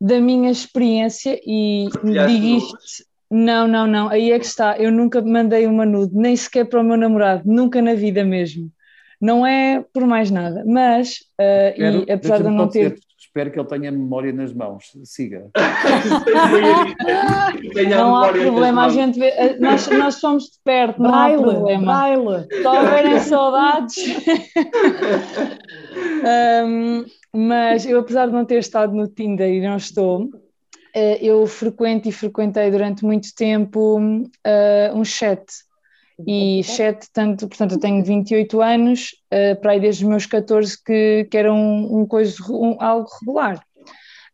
[0.00, 3.11] da minha experiência e digo isto.
[3.34, 4.76] Não, não, não, aí é que está.
[4.76, 8.70] Eu nunca mandei uma nude, nem sequer para o meu namorado, nunca na vida mesmo.
[9.18, 12.94] Não é por mais nada, mas, uh, Quero, e apesar de eu não ter.
[13.18, 14.84] Espero que ele tenha memória nas mãos.
[15.04, 15.48] Siga.
[17.88, 21.86] não há problema, a gente vê, eh, nós, nós somos de perto, não há problema.
[21.86, 22.46] Baile.
[22.62, 23.94] Só houverem saudades.
[26.66, 30.28] um, mas eu, apesar de não ter estado no Tinder e não estou,
[31.20, 35.44] eu frequento e frequentei durante muito tempo uh, um chat
[36.26, 40.82] e chat, tanto, portanto, eu tenho 28 anos, uh, para aí desde os meus 14
[40.84, 43.64] que, que era um, um coisa, um, algo regular.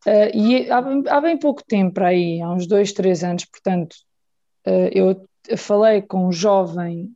[0.06, 0.78] Uh, e há,
[1.16, 3.96] há, bem pouco tempo aí, há uns dois, três anos, portanto,
[4.92, 7.10] eu falei com um jovem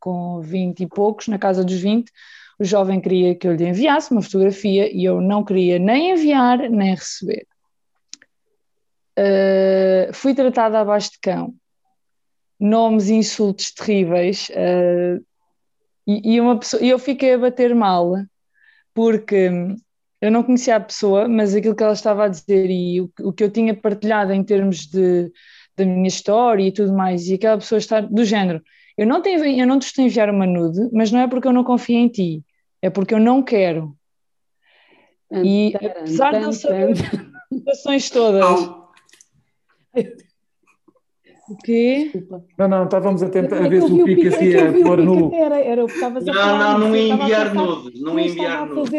[0.00, 2.10] com 20 e poucos, na casa dos 20,
[2.58, 6.58] o jovem queria que eu lhe enviasse uma fotografia e eu não queria nem enviar
[6.68, 7.46] nem receber.
[9.18, 11.52] Uh, fui tratada abaixo de cão,
[12.60, 15.20] nomes e insultos terríveis, uh,
[16.06, 18.14] e, e, uma pessoa, eu fiquei a bater mal,
[18.94, 19.50] porque
[20.20, 23.32] eu não conhecia a pessoa, mas aquilo que ela estava a dizer e o, o
[23.32, 25.32] que eu tinha partilhado em termos de,
[25.76, 28.62] da minha história e tudo mais, e aquela pessoa está do género.
[28.96, 31.48] Eu não, tenho, eu não te estou a enviar uma nude, mas não é porque
[31.48, 32.42] eu não confio em ti,
[32.80, 33.96] é porque eu não quero.
[35.30, 36.98] E apesar de eu saber as
[37.52, 38.77] situações todas.
[41.48, 42.10] O quê?
[42.58, 45.34] Não, não, estávamos a tentar a ver se o Pica se ia pôr no.
[45.34, 46.58] Era, era o que estavas a falar.
[46.58, 48.92] Não, não, não ia enviar nudes, não ia enviar nudes.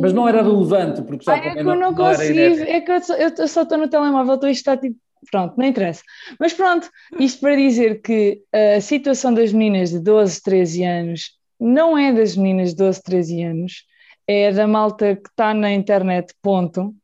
[0.00, 2.90] Mas não era relevante, porque já ah, é que eu não, não consegui, é que
[2.90, 3.00] eu,
[3.38, 4.96] eu só estou no telemóvel, estou isto está tipo
[5.30, 6.02] pronto, não interessa.
[6.38, 8.42] Mas pronto, isto para dizer que
[8.76, 13.42] a situação das meninas de 12, 13 anos não é das meninas de 12, 13
[13.42, 13.84] anos,
[14.26, 16.94] é da malta que está na internet, ponto.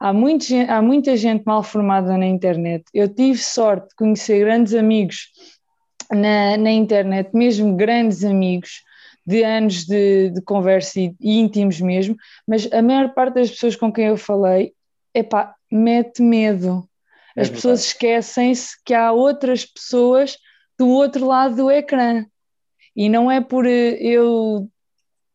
[0.00, 2.84] Há, muito, há muita gente mal formada na internet.
[2.94, 5.28] Eu tive sorte de conhecer grandes amigos
[6.10, 8.82] na, na internet, mesmo grandes amigos,
[9.26, 12.16] de anos de, de conversa e, e, íntimos mesmo,
[12.48, 14.72] mas a maior parte das pessoas com quem eu falei,
[15.14, 16.88] epá, mete medo.
[17.36, 20.38] As é pessoas esquecem-se que há outras pessoas
[20.78, 22.24] do outro lado do ecrã.
[22.96, 24.66] E não é por eh, eu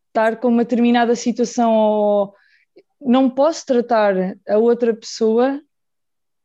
[0.07, 2.33] estar com uma determinada situação ou
[3.05, 4.15] não posso tratar
[4.47, 5.61] a outra pessoa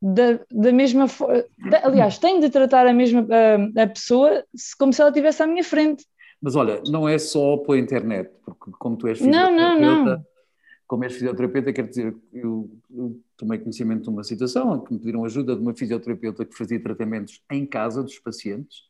[0.01, 1.45] da, da mesma forma.
[1.83, 4.45] Aliás, tenho de tratar a mesma a, a pessoa
[4.79, 6.07] como se ela estivesse à minha frente.
[6.41, 10.27] Mas olha, não é só pela internet, porque como tu és fisioterapeuta, não, não, não.
[10.87, 14.99] como és fisioterapeuta, quer dizer, eu, eu tomei conhecimento de uma situação em que me
[14.99, 18.85] pediram ajuda de uma fisioterapeuta que fazia tratamentos em casa dos pacientes,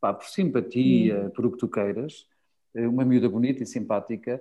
[0.00, 1.30] pá, por simpatia, hum.
[1.30, 2.26] por o que tu queiras,
[2.74, 4.40] eh, uma miúda bonita e simpática,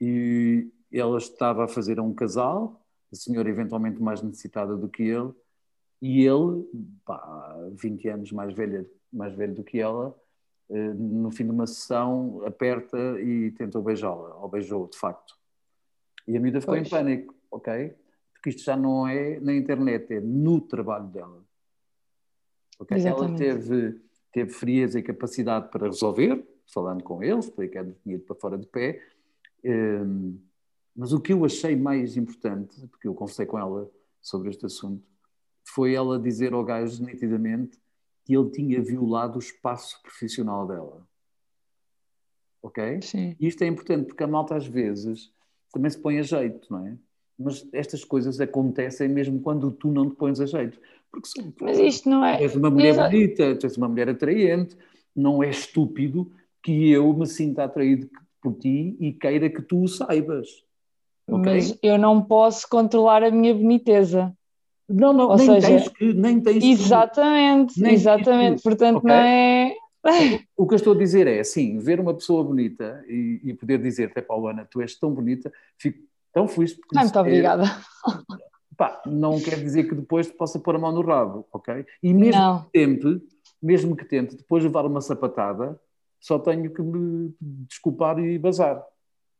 [0.00, 2.80] e ela estava a fazer a um casal,
[3.12, 5.32] a senhora eventualmente mais necessitada do que ele,
[6.00, 6.64] e ele,
[7.04, 10.14] pá, 20 anos mais, velha, mais velho do que ela,
[10.70, 15.34] eh, no fim de uma sessão, aperta e tentou beijá-la, ou beijou de facto.
[16.26, 16.86] E a miúda ficou pois.
[16.86, 17.94] em pânico, ok?
[18.44, 21.42] porque isto já não é na internet, é no trabalho dela.
[22.78, 23.06] Okay?
[23.06, 23.98] Ela teve,
[24.30, 29.02] teve frieza e capacidade para resolver, falando com eles, explicando dinheiro para fora de pé.
[29.64, 30.38] Um,
[30.94, 35.04] mas o que eu achei mais importante, porque eu conversei com ela sobre este assunto,
[35.66, 37.78] foi ela dizer ao gajo nitidamente
[38.24, 41.06] que ele tinha violado o espaço profissional dela.
[42.62, 43.02] Ok?
[43.02, 43.36] Sim.
[43.38, 45.32] E isto é importante porque a malta às vezes
[45.72, 46.96] também se põe a jeito, não é?
[47.38, 50.78] mas estas coisas acontecem mesmo quando tu não te pões a jeito.
[51.10, 52.38] Porque são, mas isto não é.
[52.38, 53.10] Tu és uma mulher Exato.
[53.10, 54.76] bonita, tu és uma mulher atraente,
[55.14, 56.30] não é estúpido
[56.62, 58.08] que eu me sinta atraído
[58.40, 60.64] por ti e queira que tu o saibas.
[61.26, 61.54] Okay?
[61.54, 64.32] Mas eu não posso controlar a minha boniteza.
[64.88, 68.62] Não, não, Ou nem seja, tens que, nem tens Exatamente, nem exatamente.
[68.62, 69.10] Portanto, okay?
[69.10, 69.74] não é.
[70.54, 73.80] O que eu estou a dizer é assim: ver uma pessoa bonita e, e poder
[73.80, 76.00] dizer-te, Paulana, tu és tão bonita, fico
[76.34, 77.62] então fui Não, muito obrigada.
[78.76, 81.86] Pá, não quer dizer que depois te possa pôr a mão no rabo, ok?
[82.02, 82.64] E mesmo não.
[82.64, 83.22] que tente,
[83.62, 85.80] mesmo que tente, depois de levar uma sapatada,
[86.20, 88.84] só tenho que me desculpar e bazar.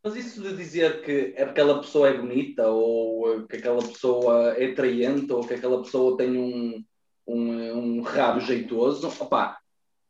[0.05, 5.33] Mas isso de dizer que aquela pessoa é bonita, ou que aquela pessoa é atraente,
[5.33, 6.85] ou que aquela pessoa tem um,
[7.27, 9.59] um, um rabo jeitoso, opá,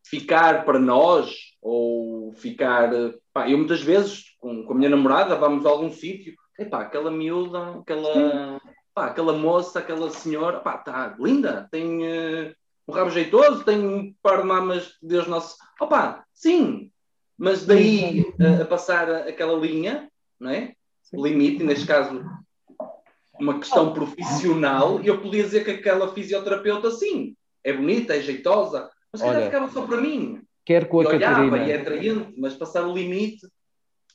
[0.05, 2.91] ficar para nós, ou ficar.
[3.33, 7.11] Pá, eu muitas vezes, com, com a minha namorada, vamos a algum sítio epá, aquela
[7.11, 8.61] miúda, aquela,
[8.95, 12.55] pá, aquela moça, aquela senhora, pá, está linda, tem uh,
[12.87, 15.57] um rabo jeitoso, tem um par de mamas, Deus nosso.
[15.81, 16.91] Opá, sim,
[17.37, 20.75] mas daí uh, a passar aquela linha, não é?
[21.13, 22.25] Limite, neste caso,
[23.39, 28.91] uma questão profissional, e eu podia dizer que aquela fisioterapeuta, sim, é bonita, é jeitosa,
[29.13, 30.43] mas que ficava só para mim.
[30.65, 31.67] Quer com a e olhava, Catarina.
[31.67, 33.47] E é atraente, mas passar o limite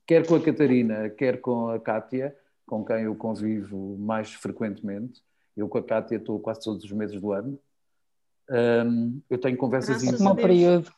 [0.10, 5.22] quer com a Catarina, quer com a Kátia, com quem eu convivo mais frequentemente.
[5.56, 7.60] Eu com a Kátia estou quase todos os meses do ano.
[8.50, 10.36] Um, eu tenho conversas íntimas.
[10.36, 10.92] período.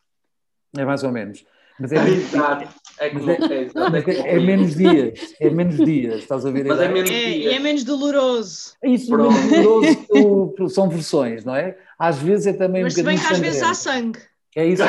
[0.77, 1.45] É mais ou menos.
[1.79, 2.33] Mas é, menos,
[2.99, 5.35] é, é, é, é, menos dias.
[5.39, 6.65] É menos dias, estás a ver?
[6.65, 8.75] Mas é, menos é, é menos doloroso.
[8.83, 11.77] Isso, menos doloroso são versões, não é?
[11.97, 13.19] Às vezes é também Mas um bocadinho.
[13.19, 14.19] Mas se bem que às vezes há sangue.
[14.55, 14.83] É isso.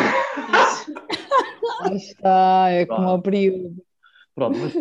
[1.95, 2.11] isso.
[2.11, 3.77] está, é como ao período.
[4.35, 4.73] Pronto, mas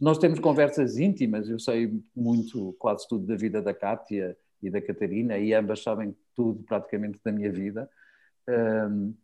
[0.00, 4.80] nós temos conversas íntimas, eu sei muito, quase tudo da vida da Kátia e da
[4.80, 7.90] Catarina, e ambas sabem tudo praticamente da minha vida.
[8.48, 9.14] Um,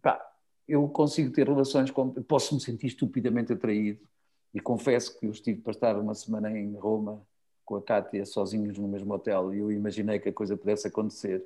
[0.00, 0.20] pá,
[0.68, 2.10] eu consigo ter relações com.
[2.10, 4.06] Posso me sentir estupidamente atraído,
[4.54, 7.22] e confesso que eu estive para estar uma semana em Roma
[7.64, 11.44] com a Kátia sozinhos no mesmo hotel e eu imaginei que a coisa pudesse acontecer.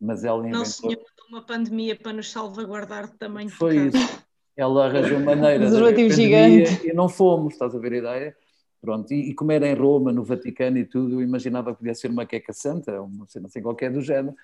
[0.00, 0.60] Mas ela inventou...
[0.60, 4.22] Não, senhor, uma pandemia para nos salvaguardar de tamanho Foi isso.
[4.56, 6.88] Ela arranjou maneira de gigante.
[6.88, 8.36] e não fomos, estás a ver a ideia?
[8.80, 11.94] Pronto, e, e como era em Roma, no Vaticano e tudo, eu imaginava que podia
[11.94, 14.34] ser uma queca santa, uma cena assim qualquer do género.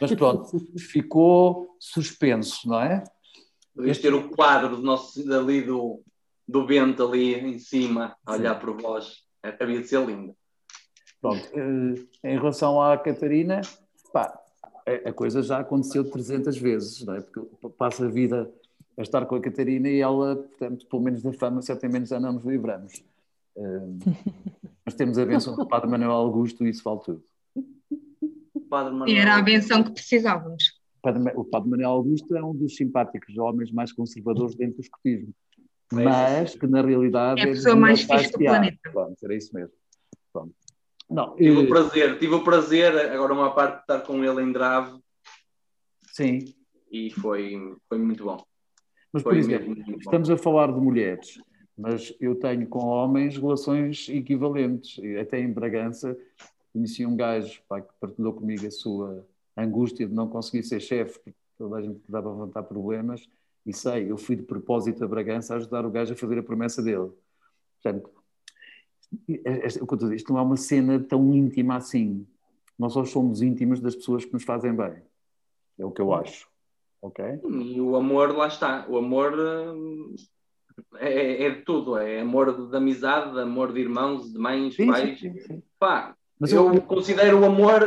[0.00, 3.04] Mas pronto, ficou suspenso, não é?
[3.76, 6.02] Devias ter o quadro do nosso, ali do,
[6.48, 8.60] do vento ali em cima, a olhar Sim.
[8.60, 9.24] por vós.
[9.42, 10.34] Havia de ser lindo.
[11.20, 13.60] Pronto, eh, em relação à Catarina,
[14.12, 14.38] pá,
[15.04, 17.20] a coisa já aconteceu 300 vezes, não é?
[17.20, 17.40] Porque
[17.76, 18.50] passa a vida
[18.96, 22.32] a estar com a Catarina e ela, portanto, pelo menos da fama, certamente já não
[22.32, 23.02] nos livramos.
[23.56, 23.98] Uh,
[24.84, 27.24] mas temos a benção do Padre Manuel Augusto e isso vale tudo.
[29.06, 30.75] E era a benção que precisávamos.
[31.34, 35.32] O Padre Manuel Augusto é um dos simpáticos homens mais conservadores dentro do escotismo,
[35.92, 38.90] mas que na realidade é a pessoa mais fixe do planeta.
[38.90, 39.72] Pronto, era isso mesmo.
[40.32, 40.54] Pronto.
[41.08, 41.64] Não, tive eu...
[41.64, 44.98] o prazer, tive o prazer, agora uma parte de estar com ele em Drave.
[46.12, 46.38] Sim.
[46.90, 48.42] E foi, foi muito bom.
[49.12, 51.38] Mas, foi por exemplo, estamos a falar de mulheres,
[51.78, 55.00] mas eu tenho com homens relações equivalentes.
[55.20, 56.16] Até em Bragança
[56.72, 59.26] conheci um gajo pá, que partilhou comigo a sua
[59.62, 63.28] angústia de não conseguir ser chefe, porque toda a gente dava a levantar problemas.
[63.64, 66.42] E sei, eu fui de propósito a Bragança a ajudar o gajo a fazer a
[66.42, 67.10] promessa dele.
[67.82, 68.10] Portanto,
[70.14, 72.26] isto não é uma cena tão íntima assim.
[72.78, 75.02] Nós só somos íntimos das pessoas que nos fazem bem.
[75.78, 76.48] É o que eu acho.
[77.00, 77.24] Ok?
[77.44, 78.86] E o amor, lá está.
[78.88, 80.14] O amor hum,
[80.96, 81.96] é, é de tudo.
[81.96, 85.18] É amor de amizade, de amor de irmãos, de mães, sim, pais.
[85.18, 87.82] Sim, sim, Pá, Mas eu, eu considero o amor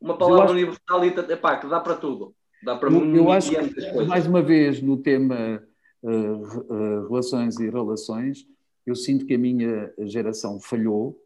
[0.00, 0.54] uma palavra acho...
[0.54, 2.34] universal e pá, que dá para tudo.
[2.62, 5.62] Dá para eu, eu acho que, mais uma vez, no tema
[6.02, 8.46] uh, uh, relações e relações,
[8.84, 11.16] eu sinto que a minha geração falhou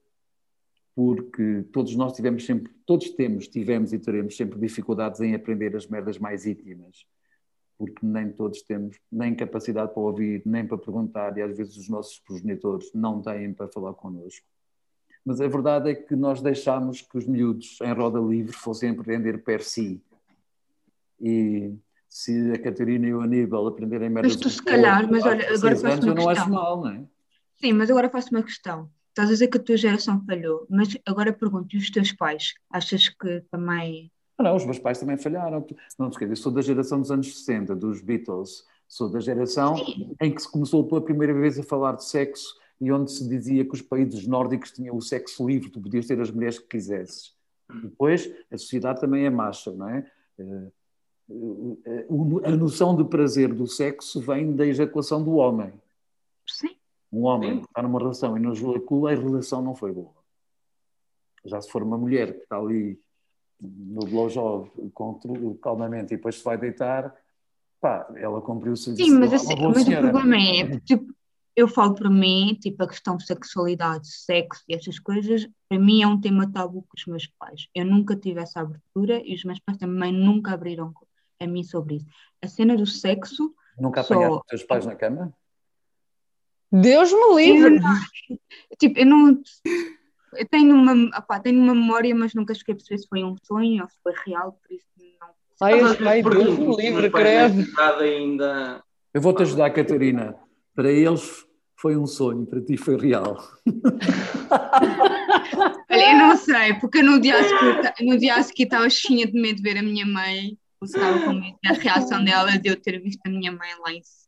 [0.95, 5.87] porque todos nós tivemos sempre, todos temos, tivemos e teremos sempre dificuldades em aprender as
[5.87, 7.07] merdas mais íntimas,
[7.79, 11.89] porque nem todos temos nem capacidade para ouvir, nem para perguntar, e às vezes os
[11.89, 14.47] nossos progenitores não têm para falar connosco.
[15.25, 19.43] Mas a verdade é que nós deixámos que os miúdos em roda livre fossem aprender
[19.45, 20.03] per si.
[21.21, 21.75] E
[22.09, 24.35] se a Catarina e o Aníbal aprenderem merdas...
[24.35, 27.05] Mas tu se calhar, mas olha, agora faz uma eu não acho mal, não é?
[27.61, 28.91] Sim, mas agora faço uma questão.
[29.11, 32.55] Estás a dizer que a tua geração falhou, mas agora pergunto, e os teus pais?
[32.71, 34.11] Achas que também.
[34.39, 35.65] Não, não os meus pais também falharam.
[35.99, 38.65] Não te esqueças, sou da geração dos anos 60, dos Beatles.
[38.89, 40.15] Sou da geração Sim.
[40.21, 43.64] em que se começou pela primeira vez a falar de sexo e onde se dizia
[43.64, 47.33] que os países nórdicos tinham o sexo livre, tu podias ter as mulheres que quisesses.
[47.73, 50.05] Depois, a sociedade também é macha, não é?
[50.37, 52.07] Eh,
[52.45, 55.73] a noção de prazer do sexo vem da ejaculação do homem.
[56.45, 56.75] Sim.
[57.12, 60.11] Um homem que está numa relação e não ejacula, a relação não foi boa.
[61.45, 63.01] Já se for uma mulher que está ali
[63.61, 64.73] no blowjob
[65.62, 67.14] calmamente e depois se vai deitar,
[67.81, 69.09] pá, ela cumpriu o serviço.
[69.09, 71.14] Sim, mas, assim, mas o problema é, tipo,
[71.55, 76.03] eu falo para mim, tipo, a questão de sexualidade, sexo e essas coisas, para mim
[76.03, 77.69] é um tema tabu com os meus pais.
[77.75, 80.93] Eu nunca tive essa abertura e os meus pais também nunca abriram
[81.38, 82.07] a mim sobre isso.
[82.43, 83.55] A cena do sexo.
[83.79, 85.33] Nunca apanhaste os teus pais na cama?
[86.71, 87.79] Deus me livre!
[88.31, 89.43] Eu, tipo, eu não.
[90.35, 93.37] Eu tenho uma, opá, tenho uma memória, mas nunca cheguei a perceber se foi um
[93.43, 94.87] sonho ou se foi real, por isso
[95.21, 95.29] não.
[95.61, 97.67] Ai, ai Deus me livre, credo!
[98.01, 98.83] Ainda...
[99.12, 100.41] Eu vou-te ajudar, Catarina.
[100.75, 101.45] Para eles
[101.77, 103.37] foi um sonho, para ti foi real.
[105.91, 109.27] Olha, eu não sei, porque no dia a seguir, no dia a seguir estava cheia
[109.27, 112.81] de medo de ver a minha mãe, estava com medo da reação dela de eu
[112.81, 114.23] ter visto a minha mãe lá em cima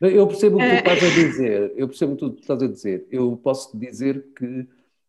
[0.00, 1.72] eu percebo o que tu estás a dizer.
[1.76, 3.06] Eu percebo o que tu estás a dizer.
[3.10, 4.68] Eu posso dizer que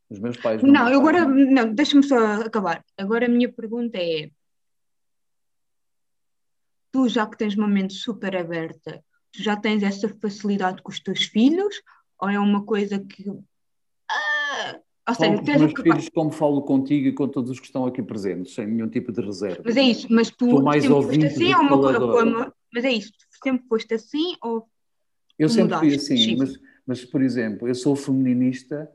[0.10, 0.62] os meus pais.
[0.62, 1.26] Não, não agora.
[1.26, 2.84] Não, deixa-me só acabar.
[2.98, 4.30] Agora a minha pergunta é:
[6.92, 9.04] tu, já que tens uma mente super aberta,
[9.42, 11.82] já tens essa facilidade com os teus filhos?
[12.20, 13.30] Ou é uma coisa que.
[14.10, 14.80] Ah,
[15.10, 18.02] ou seja, tens meus filhos, como falo contigo e com todos os que estão aqui
[18.02, 19.62] presentes, sem nenhum tipo de reserva.
[19.64, 22.92] Mas é isso, mas tu Estou mais sempre foste assim ou uma, uma, Mas é
[22.92, 23.12] isso,
[23.44, 24.68] sempre foste assim ou
[25.38, 28.90] eu sempre fui assim, mas, mas, por exemplo, eu sou feminista,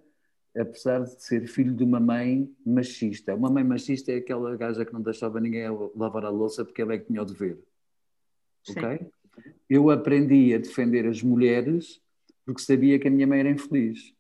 [0.56, 3.34] apesar de ser filho de uma mãe machista.
[3.34, 6.94] Uma mãe machista é aquela gaja que não deixava ninguém lavar a louça porque ela
[6.94, 7.58] é que tinha o dever.
[8.64, 8.78] Sim.
[8.78, 9.10] Ok?
[9.68, 12.00] Eu aprendi a defender as mulheres
[12.44, 14.14] porque sabia que a minha mãe era infeliz.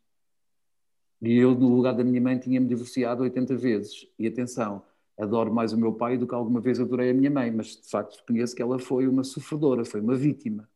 [1.20, 4.06] E eu, no lugar da minha mãe, tinha-me divorciado 80 vezes.
[4.18, 4.82] E atenção,
[5.18, 7.88] adoro mais o meu pai do que alguma vez adorei a minha mãe, mas de
[7.88, 10.68] facto reconheço que ela foi uma sofredora, foi uma vítima.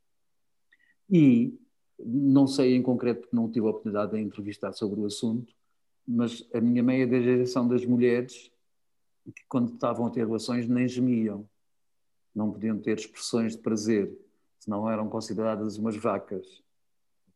[1.08, 1.58] E
[1.98, 5.54] não sei em concreto, porque não tive a oportunidade de entrevistar sobre o assunto,
[6.06, 8.50] mas a minha mãe é da geração das mulheres
[9.24, 11.48] que, quando estavam a ter relações, nem gemiam.
[12.34, 14.12] Não podiam ter expressões de prazer,
[14.64, 16.62] senão eram consideradas umas vacas.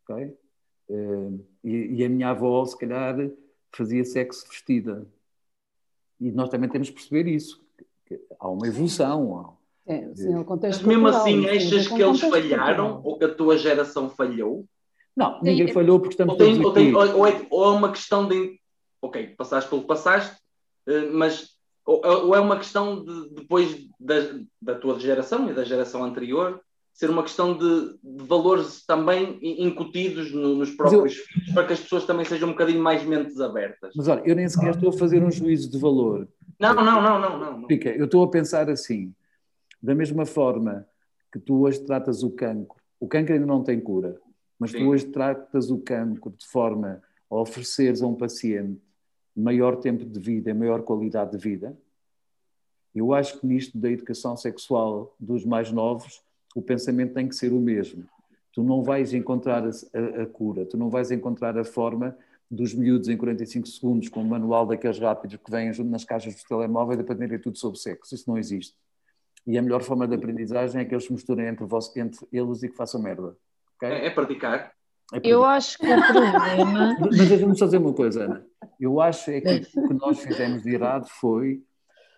[0.03, 0.35] Ok?
[0.89, 1.31] Eh,
[1.63, 3.15] e, e a minha avó, se calhar,
[3.71, 5.07] fazia sexo vestida.
[6.19, 7.63] E nós também temos que perceber isso.
[8.05, 9.55] Que há uma evolução.
[9.85, 13.57] É, sim, o contexto Mas mesmo assim, achas que eles falharam ou que a tua
[13.57, 14.65] geração falhou?
[15.15, 15.73] Não, ninguém Sim.
[15.73, 18.59] falhou porque estamos ou, tem, ou, tem, ou, é, ou, é, uma questão de.
[19.01, 20.35] Ok, passaste pelo que passaste,
[20.87, 21.57] eh, mas.
[21.85, 24.15] Ou, é uma questão de depois da,
[24.61, 26.61] da tua geração e da geração anterior
[26.93, 31.73] ser uma questão de, de valores também incutidos no, nos próprios eu, filhos para que
[31.73, 33.93] as pessoas também sejam um bocadinho mais mentes abertas.
[33.95, 36.27] Mas olha, eu nem sequer estou a fazer um juízo de valor.
[36.59, 37.59] Não, não, não, não, não.
[37.59, 37.67] não.
[37.67, 39.13] Fica, eu estou a pensar assim,
[39.81, 40.85] da mesma forma
[41.31, 44.19] que tu hoje tratas o cancro, o cancro ainda não tem cura,
[44.59, 44.79] mas Sim.
[44.79, 48.81] tu hoje tratas o cancro de forma a ofereceres a um paciente
[49.35, 51.77] maior tempo de vida, maior qualidade de vida.
[52.93, 56.21] Eu acho que nisto da educação sexual dos mais novos,
[56.59, 58.05] o pensamento tem que ser o mesmo.
[58.53, 62.15] Tu não vais encontrar a, a, a cura, tu não vais encontrar a forma
[62.51, 66.47] dos miúdos em 45 segundos com o manual daqueles rápidos que vêm nas caixas do
[66.47, 68.13] telemóvel e aprenderem tudo sobre sexo.
[68.13, 68.75] Isso não existe.
[69.47, 72.61] E a melhor forma de aprendizagem é que eles se misturem entre, vós, entre eles
[72.63, 73.35] e que façam merda.
[73.77, 73.89] Okay?
[73.89, 74.73] É, é, praticar.
[75.13, 76.97] é, Eu acho que o problema.
[76.99, 78.45] Mas deixa-me só dizer uma coisa, Ana.
[78.79, 81.63] Eu acho é que o que nós fizemos de errado foi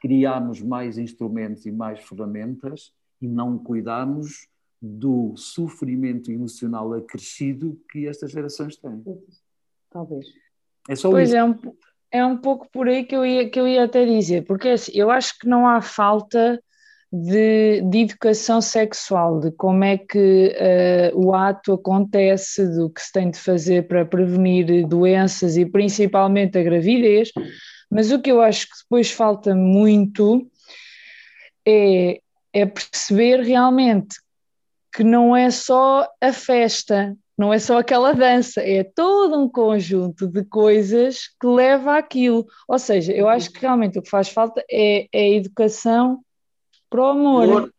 [0.01, 2.91] criarmos mais instrumentos e mais ferramentas
[3.22, 4.47] e não cuidarmos
[4.82, 9.03] do sofrimento emocional acrescido que estas gerações têm.
[9.91, 10.26] Talvez.
[10.89, 11.38] É só pois isso.
[11.38, 11.55] É um,
[12.11, 14.91] é um pouco por aí que eu ia, que eu ia até dizer, porque assim,
[14.95, 16.61] eu acho que não há falta
[17.11, 20.55] de, de educação sexual, de como é que
[21.13, 26.57] uh, o ato acontece, do que se tem de fazer para prevenir doenças e principalmente
[26.57, 27.32] a gravidez,
[27.89, 30.49] mas o que eu acho que depois falta muito
[31.67, 32.22] é,
[32.53, 34.15] é perceber realmente
[34.93, 40.27] que não é só a festa, não é só aquela dança, é todo um conjunto
[40.27, 42.45] de coisas que leva àquilo.
[42.67, 46.21] Ou seja, eu acho que realmente o que faz falta é, é a educação
[46.89, 47.47] para o amor.
[47.47, 47.73] Valores.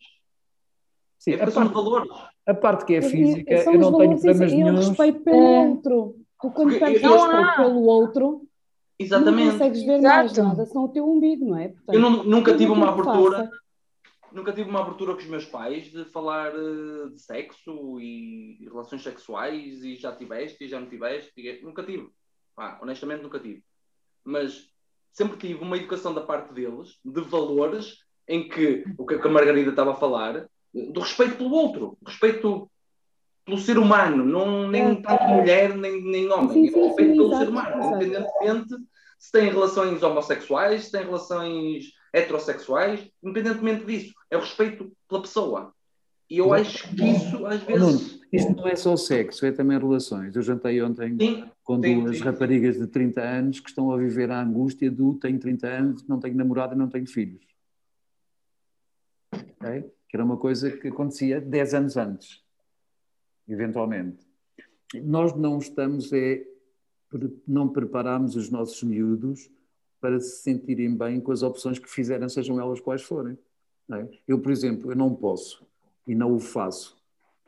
[1.19, 2.11] Sim, é a parte, valores.
[2.47, 4.75] a parte que é física, eu não tenho problemas nenhum.
[4.75, 5.69] respeito pelo é.
[5.69, 6.17] outro.
[6.41, 8.49] Tu quando tens respeito pelo outro,
[8.99, 9.45] Exatamente.
[9.45, 10.17] não consegues ver Exato.
[10.17, 11.69] mais nada senão o teu umbigo, não é?
[11.69, 13.51] Portanto, eu não, nunca tive uma abertura.
[14.33, 19.03] Nunca tive uma abertura com os meus pais de falar uh, de sexo e relações
[19.03, 21.33] sexuais e já tiveste e já não tiveste.
[21.63, 22.09] Nunca tive.
[22.57, 23.63] Ah, honestamente, nunca tive.
[24.25, 24.71] Mas
[25.13, 29.71] sempre tive uma educação da parte deles de valores em que o que a Margarida
[29.71, 32.71] estava a falar, do respeito pelo outro, respeito
[33.45, 35.03] pelo ser humano, não, nem é.
[35.03, 38.75] tanto mulher nem, nem homem, sim, sim, respeito sim, pelo ser humano, independentemente
[39.19, 45.73] se tem relações homossexuais, se tem relações heterossexuais, independentemente disso, é o respeito pela pessoa.
[46.29, 47.83] E eu acho que isso às vezes.
[47.83, 50.35] Nuno, isto não é só sexo, é também relações.
[50.35, 52.23] Eu jantei ontem sim, com duas sim.
[52.23, 56.19] raparigas de 30 anos que estão a viver a angústia do tenho 30 anos, não
[56.19, 57.53] tenho namorada e não tenho filhos
[59.63, 59.91] okay?
[60.09, 62.43] que era uma coisa que acontecia 10 anos antes,
[63.49, 64.27] eventualmente.
[65.03, 66.45] Nós não estamos, é,
[67.47, 69.51] não preparamos os nossos miúdos
[70.03, 73.39] para se sentirem bem com as opções que fizerem, sejam elas quais forem.
[73.91, 74.09] É?
[74.27, 75.65] Eu, por exemplo, eu não posso,
[76.07, 77.01] e não o faço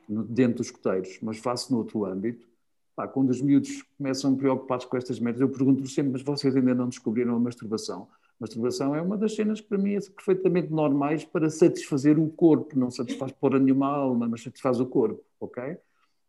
[0.07, 2.47] dentro dos coteiros, mas faço no outro âmbito,
[2.95, 6.73] Pá, quando os miúdos começam preocupados com estas metas, eu pergunto sempre, mas vocês ainda
[6.73, 8.07] não descobriram a masturbação?
[8.39, 12.79] Masturbação é uma das cenas que para mim é perfeitamente normais para satisfazer o corpo,
[12.79, 15.77] não satisfaz porra nenhuma alma, mas satisfaz o corpo, ok?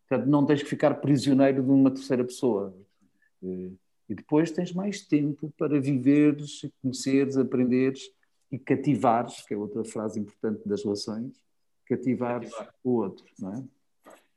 [0.09, 2.75] Portanto, não tens que ficar prisioneiro de uma terceira pessoa.
[4.09, 8.09] E depois tens mais tempo para viveres, conheceres, aprenderes
[8.51, 11.33] e cativares, que é outra frase importante das relações,
[11.85, 12.73] cativares Cativar.
[12.83, 13.63] o outro, não é?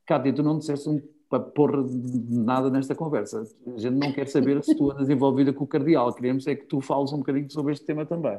[0.07, 1.01] Cátia, tu não disseste um
[1.31, 1.87] para pôr
[2.29, 3.45] nada nesta conversa.
[3.65, 6.67] A gente não quer saber se tu andas envolvida com o cardeal, queremos é que
[6.67, 8.37] tu fales um bocadinho sobre este tema também.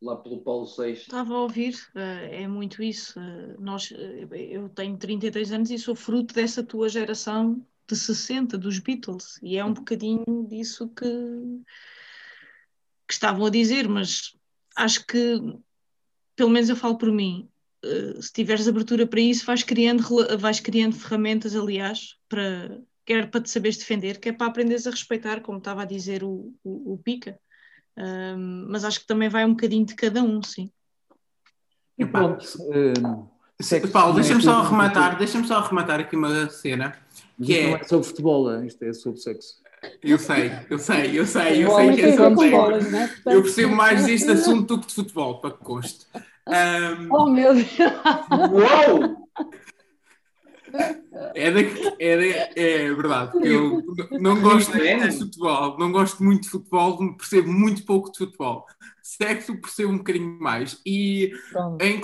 [0.00, 0.92] Lá pelo Paulo VI.
[0.92, 3.18] Estava a ouvir, eh, é muito isso.
[3.18, 8.58] Eh, nós, eh, eu tenho 33 anos e sou fruto dessa tua geração de 60,
[8.58, 11.04] dos Beatles, e é um bocadinho disso que,
[13.06, 14.36] que estavam a dizer, mas
[14.76, 15.40] acho que,
[16.36, 17.48] pelo menos eu falo por mim,
[18.20, 20.04] se tiveres abertura para isso, vais criando,
[20.38, 25.40] vais criando ferramentas, aliás, para quer para te saberes defender, quer para aprenderes a respeitar,
[25.40, 27.40] como estava a dizer o, o, o Pica.
[27.96, 30.70] Um, mas acho que também vai um bocadinho de cada um, sim.
[31.96, 32.44] E pronto.
[32.60, 33.26] Um,
[33.90, 36.94] Paulo, deixa-me só arrematar, deixa-me só arrematar aqui uma cena.
[37.42, 37.70] Que é...
[37.70, 38.66] Não é sobre futebol, é?
[38.66, 39.54] isto é sobre sexo.
[40.02, 43.14] Eu sei, eu sei, eu sei, eu sei que é sobre bolas, né?
[43.26, 46.06] Eu percebo mais deste assunto do que de futebol, para que conste.
[46.48, 47.14] Um...
[47.14, 47.68] Oh meu Deus!
[48.50, 49.28] Uou!
[51.34, 51.60] É, da,
[51.98, 53.82] é, da, é verdade, eu
[54.20, 58.66] não gosto muito de futebol, não gosto muito de futebol, percebo muito pouco de futebol.
[59.02, 60.80] Sexo percebo um bocadinho mais.
[60.84, 61.32] E
[61.80, 62.00] em,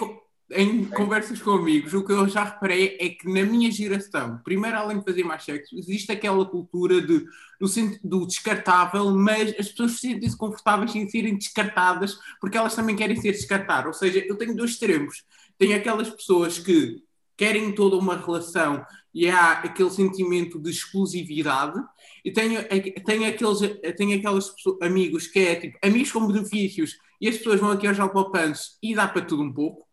[0.50, 4.76] em conversas com amigos, o que eu já reparei é que na minha geração, primeiro,
[4.76, 7.24] além de fazer mais sexo, existe aquela cultura de,
[7.58, 7.66] do,
[8.02, 13.32] do descartável, mas as pessoas sentem-se confortáveis em serem descartadas porque elas também querem ser
[13.32, 13.86] descartadas.
[13.86, 15.24] Ou seja, eu tenho dois extremos.
[15.58, 17.02] Tenho aquelas pessoas que
[17.36, 18.84] querem toda uma relação
[19.14, 21.80] e há aquele sentimento de exclusividade
[22.24, 22.60] e tenho,
[23.04, 23.58] tenho, aqueles,
[23.96, 27.98] tenho aqueles amigos que é tipo amigos com benefícios e as pessoas vão aqui aos
[27.98, 29.83] alpopantes e dá para tudo um pouco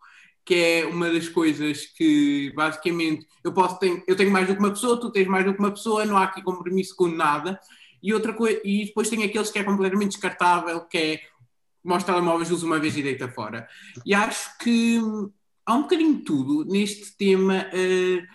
[0.46, 4.60] que é uma das coisas que basicamente eu posso ter, eu tenho mais do que
[4.60, 7.60] uma pessoa, tu tens mais do que uma pessoa, não há aqui compromisso com nada
[8.02, 11.22] e outra coisa e depois tem aqueles que é completamente descartável que é
[11.84, 13.68] mostra telemóveis usa uma vez e deita fora
[14.06, 15.00] e acho que
[15.66, 17.66] há um bocadinho de tudo neste tema.
[17.74, 18.28] Uh,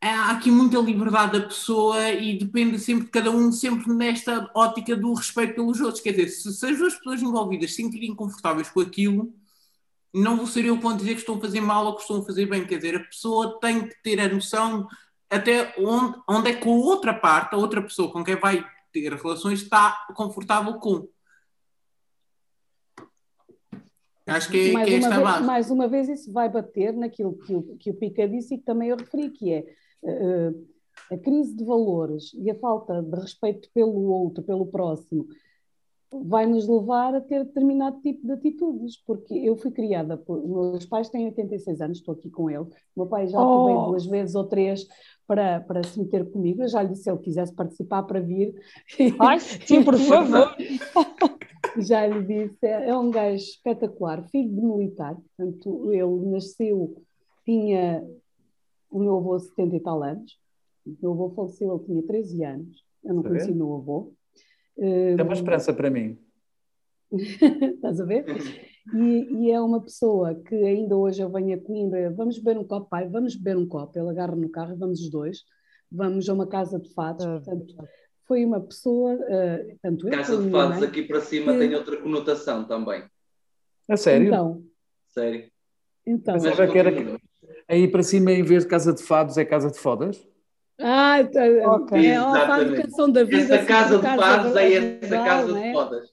[0.00, 4.96] há aqui muita liberdade da pessoa e depende sempre de cada um, sempre nesta ótica
[4.96, 6.02] do respeito pelos outros.
[6.02, 9.32] Quer dizer, se, se as duas pessoas envolvidas se sentirem confortáveis com aquilo,
[10.14, 12.24] não vou ser eu que dizer que estão a fazer mal ou que estão a
[12.24, 12.64] fazer bem.
[12.64, 14.86] Quer dizer, a pessoa tem que ter a noção
[15.28, 19.12] até onde, onde é que a outra parte, a outra pessoa com quem vai ter
[19.12, 21.08] relações, está confortável com.
[24.26, 27.54] Acho que, mais, que é uma vez, mais uma vez isso vai bater naquilo que
[27.54, 29.66] o, que o Pica disse e que também eu referi, que é
[30.02, 30.66] uh,
[31.12, 35.26] a crise de valores e a falta de respeito pelo outro, pelo próximo,
[36.22, 40.46] vai nos levar a ter determinado tipo de atitudes, porque eu fui criada por.
[40.46, 42.60] Meus pais têm 86 anos, estou aqui com ele.
[42.62, 43.66] O meu pai já oh.
[43.66, 44.86] veio duas vezes ou três
[45.26, 46.62] para, para se meter comigo.
[46.62, 48.54] Eu já lhe disse se ele quisesse participar para vir.
[49.18, 50.54] Ai, sim, por favor.
[51.78, 57.02] já lhe disse, é, é um gajo espetacular, filho de militar, portanto, ele nasceu,
[57.44, 58.06] tinha
[58.90, 60.38] o meu avô 70 e tal anos,
[60.86, 64.12] o meu avô faleceu, ele tinha 13 anos, eu não Está conheci o meu avô.
[64.76, 66.18] É uma esperança para mim.
[67.12, 68.24] Estás a ver?
[68.92, 72.64] E, e, é uma pessoa que ainda hoje eu venho a Coimbra, vamos beber um
[72.64, 75.42] copo, pai, vamos beber um copo, ele agarra no carro e vamos os dois,
[75.90, 77.74] vamos a uma casa de fados, ah, portanto,
[78.26, 81.58] foi uma pessoa, uh, tanto Casa eu, de fados aqui para cima que...
[81.60, 83.04] tem outra conotação também.
[83.88, 84.28] A sério?
[84.28, 84.64] Então.
[85.08, 85.50] Sério.
[86.06, 86.34] Então.
[86.34, 86.90] Pensava que era
[87.68, 90.26] aí para cima, em vez de casa de fados, é casa de fodas?
[90.80, 92.06] Ah, então, okay.
[92.06, 93.56] é a educação da vida.
[93.56, 96.08] Essa casa de fados é essa casa de fodas.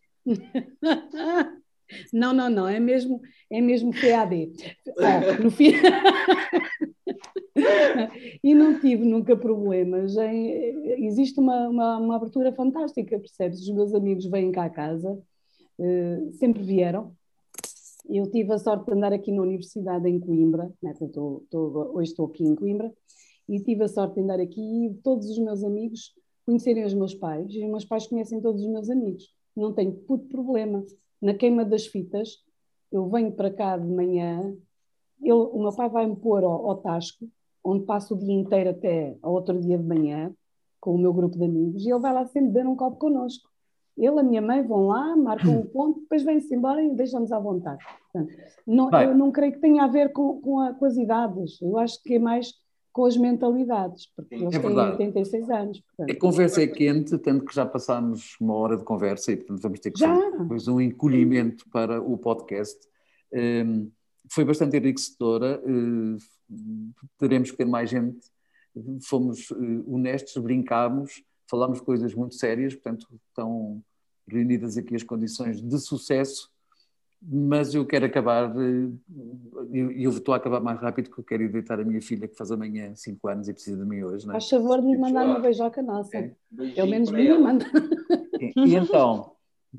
[2.13, 4.53] Não, não, não, é mesmo, é mesmo PAD.
[4.99, 5.73] Ah, no fim...
[8.43, 10.15] e não tive nunca problemas.
[10.97, 13.61] Existe uma, uma, uma, abertura fantástica, percebes?
[13.61, 15.19] Os meus amigos vêm cá a casa,
[15.79, 17.13] uh, sempre vieram.
[18.09, 20.93] Eu tive a sorte de andar aqui na Universidade em Coimbra, né?
[20.99, 22.91] estou, estou, hoje estou aqui em Coimbra,
[23.51, 26.13] e tive a sorte de andar aqui e todos os meus amigos
[26.45, 29.29] conhecerem os meus pais, e os meus pais conhecem todos os meus amigos.
[29.55, 30.83] Não tenho puto problema.
[31.21, 32.37] Na queima das fitas,
[32.91, 34.55] eu venho para cá de manhã,
[35.21, 37.27] o meu pai vai-me pôr ao, ao Tasco,
[37.63, 40.33] onde passo o dia inteiro até ao outro dia de manhã,
[40.79, 43.51] com o meu grupo de amigos, e ele vai lá sempre beber um copo connosco.
[43.97, 47.37] Ele, a minha mãe vão lá, marcam o ponto, depois vêm-se embora e deixam-nos à
[47.37, 47.83] vontade.
[48.11, 48.33] Portanto,
[48.65, 51.77] não, eu não creio que tenha a ver com, com, a, com, as idades, eu
[51.77, 52.53] acho que é mais
[52.91, 55.81] com as mentalidades, porque eles é têm 86 anos.
[55.81, 56.15] Portanto.
[56.15, 59.79] A conversa é quente, tanto que já passámos uma hora de conversa e portanto vamos
[59.79, 60.13] ter que já?
[60.13, 62.77] fazer depois um encolhimento para o podcast.
[63.33, 63.89] Um,
[64.29, 65.61] foi bastante enriquecedora.
[65.65, 66.17] Uh,
[67.17, 68.19] teremos que ter mais gente.
[69.03, 73.81] Fomos uh, honestos, brincámos, falámos coisas muito sérias, portanto, estão
[74.27, 76.50] reunidas aqui as condições de sucesso.
[77.23, 81.43] Mas eu quero acabar, e eu, eu estou a acabar mais rápido porque eu quero
[81.43, 84.25] ir deitar a minha filha que faz amanhã 5 anos e precisa de mim hoje.
[84.25, 84.35] Não é?
[84.35, 86.17] Faz favor de me mandar uma beijoca nossa.
[86.17, 86.33] É.
[86.73, 87.65] Pelo menos me manda.
[88.39, 89.33] E então,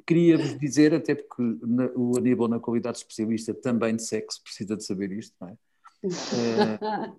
[0.07, 4.85] queria-vos dizer, até porque na, o Aníbal, na qualidade especialista também de sexo, precisa de
[4.85, 5.57] saber isto, não é?
[6.05, 7.13] é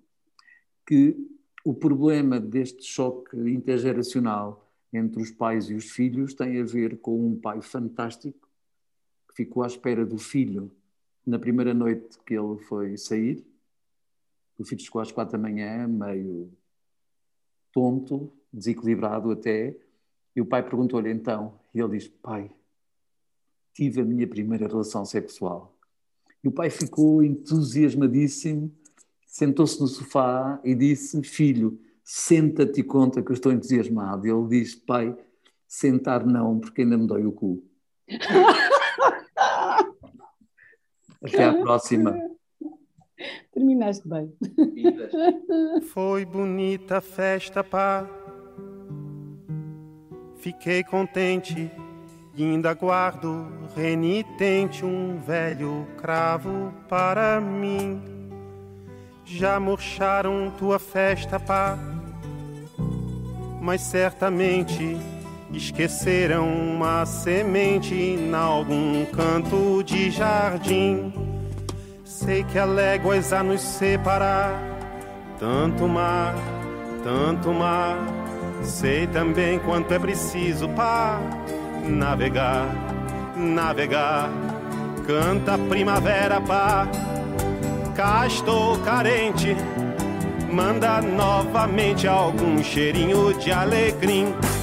[0.86, 1.16] que
[1.64, 7.26] o problema deste choque intergeracional entre os pais e os filhos tem a ver com
[7.26, 8.43] um pai fantástico
[9.34, 10.70] ficou à espera do filho
[11.26, 13.44] na primeira noite que ele foi sair.
[14.58, 16.52] O filho chegou às quatro da manhã, meio
[17.72, 19.76] tonto, desequilibrado até,
[20.34, 22.50] e o pai perguntou-lhe então, e ele diz: Pai,
[23.72, 25.76] tive a minha primeira relação sexual.
[26.42, 28.72] E o pai ficou entusiasmadíssimo,
[29.26, 34.26] sentou-se no sofá e disse: Filho, senta-te e conta que eu estou entusiasmado.
[34.26, 35.16] E ele diz: Pai,
[35.66, 37.64] sentar não, porque ainda me dói o cu.
[41.24, 42.16] Até à próxima.
[43.52, 44.32] Terminaste bem.
[45.92, 48.06] Foi bonita a festa, pá.
[50.36, 51.70] Fiquei contente
[52.36, 58.02] e ainda guardo renitente um velho cravo para mim.
[59.24, 61.78] Já murcharam tua festa, pá,
[63.62, 64.98] mas certamente
[65.56, 71.12] esqueceram uma semente em algum canto de jardim.
[72.04, 74.60] Sei que há léguas a nos separar,
[75.38, 76.34] tanto mar,
[77.02, 77.98] tanto mar.
[78.62, 81.20] Sei também quanto é preciso para
[81.86, 82.66] navegar,
[83.36, 84.30] navegar.
[85.06, 86.88] Canta primavera, pá.
[87.94, 89.54] Cá estou carente.
[90.50, 94.53] Manda novamente algum cheirinho de alegria.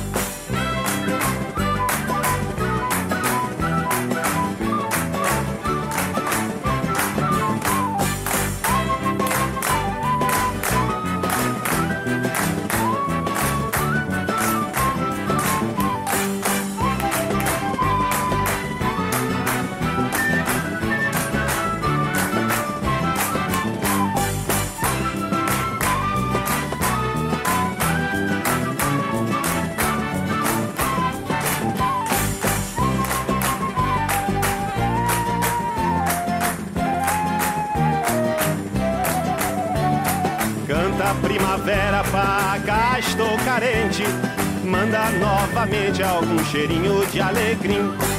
[46.01, 48.10] Algum cheirinho de alegria.